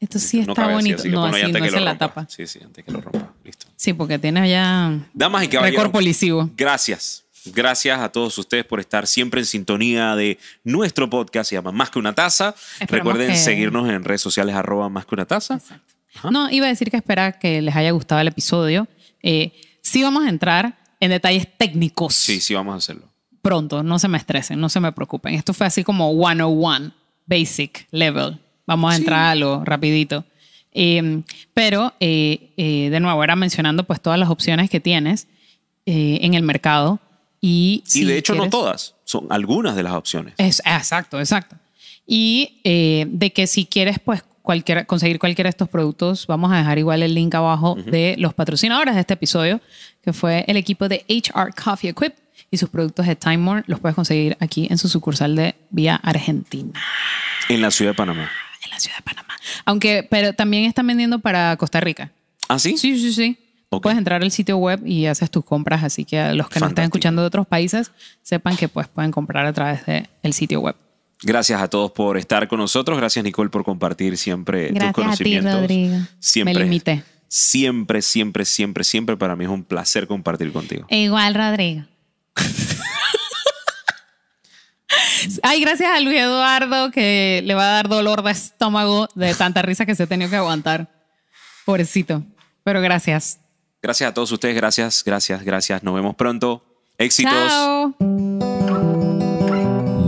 [0.00, 0.96] Esto sí no está así, bonito.
[1.00, 1.98] así que no, así no es en la rompa.
[1.98, 2.26] tapa.
[2.28, 3.32] Sí, sí, antes que lo rompa.
[3.44, 3.66] Listo.
[3.76, 5.76] Sí, porque tienes ya Damas y caballeros.
[5.82, 6.50] récord policivo.
[6.56, 7.24] Gracias.
[7.46, 11.48] Gracias a todos ustedes por estar siempre en sintonía de nuestro podcast.
[11.50, 12.54] Se llama Más que una taza.
[12.80, 15.60] Esperamos Recuerden que- seguirnos en redes sociales arroba más que una taza.
[16.30, 18.86] No, iba a decir que espera que les haya gustado el episodio.
[19.22, 23.08] Eh, sí vamos a entrar en detalles técnicos Sí, sí, vamos a hacerlo.
[23.40, 23.82] pronto.
[23.82, 25.34] No se me estresen, no se me preocupen.
[25.34, 26.92] Esto fue así como 101,
[27.26, 28.38] basic level.
[28.68, 29.02] Vamos a Sí.
[29.02, 30.24] entrar a lo rapidito.
[30.72, 31.22] Eh,
[31.54, 35.26] pero, eh, eh, de nuevo, era mencionando pues todas las opciones que tienes
[35.86, 37.00] eh, en el mercado.
[37.40, 40.34] Y, y si de hecho no quieres- todas, son algunas de las opciones.
[40.38, 41.56] es, exacto, exacto.
[42.06, 46.56] Y eh, de que si quieres pues cualquier, conseguir cualquiera de estos productos, vamos a
[46.58, 49.60] dejar igual el link abajo de los patrocinadores de este episodio,
[50.02, 52.14] que fue el equipo de HR Coffee Equip
[52.50, 53.62] y sus productos de Time More.
[53.66, 56.72] Los puedes conseguir aquí en su sucursal de Vía Argentina,
[57.48, 58.30] En la ciudad de Panamá.
[58.68, 59.34] En la ciudad de Panamá.
[59.64, 62.10] Aunque, pero también están vendiendo para Costa Rica.
[62.48, 62.76] ¿Ah, sí?
[62.78, 63.38] Sí, sí, sí.
[63.70, 66.68] Puedes entrar al sitio web y haces tus compras, así que a los que nos
[66.68, 66.96] Fantástico.
[66.96, 67.90] escuchando de otros países
[68.22, 70.74] sepan que pues pueden comprar a través del sitio web.
[71.22, 72.96] Gracias a todos por estar con nosotros.
[72.96, 75.54] Gracias, Nicole, por compartir siempre Gracias a tus ti, conocimientos.
[75.60, 75.96] Rodrigo.
[76.18, 77.02] Siempre, Me limité.
[77.28, 80.86] Siempre, siempre, siempre, siempre para mí es un placer compartir contigo.
[80.88, 81.84] Igual, Rodrigo.
[85.42, 89.62] Ay, gracias a Luis Eduardo que le va a dar dolor de estómago de tanta
[89.62, 90.88] risa que se ha tenido que aguantar.
[91.64, 92.22] Pobrecito.
[92.64, 93.40] Pero gracias.
[93.82, 94.56] Gracias a todos ustedes.
[94.56, 95.82] Gracias, gracias, gracias.
[95.82, 96.64] Nos vemos pronto.
[96.98, 97.32] Éxitos.
[97.32, 97.94] Chao.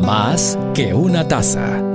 [0.03, 1.90] Más que una taza.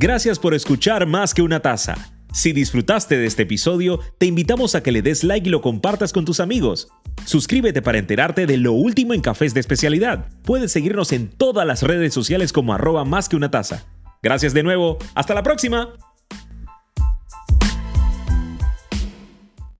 [0.00, 1.96] Gracias por escuchar Más que una taza.
[2.32, 6.12] Si disfrutaste de este episodio, te invitamos a que le des like y lo compartas
[6.12, 6.86] con tus amigos.
[7.24, 10.28] Suscríbete para enterarte de lo último en cafés de especialidad.
[10.44, 13.86] Puedes seguirnos en todas las redes sociales como arroba más que una taza.
[14.22, 14.98] Gracias de nuevo.
[15.16, 15.88] Hasta la próxima.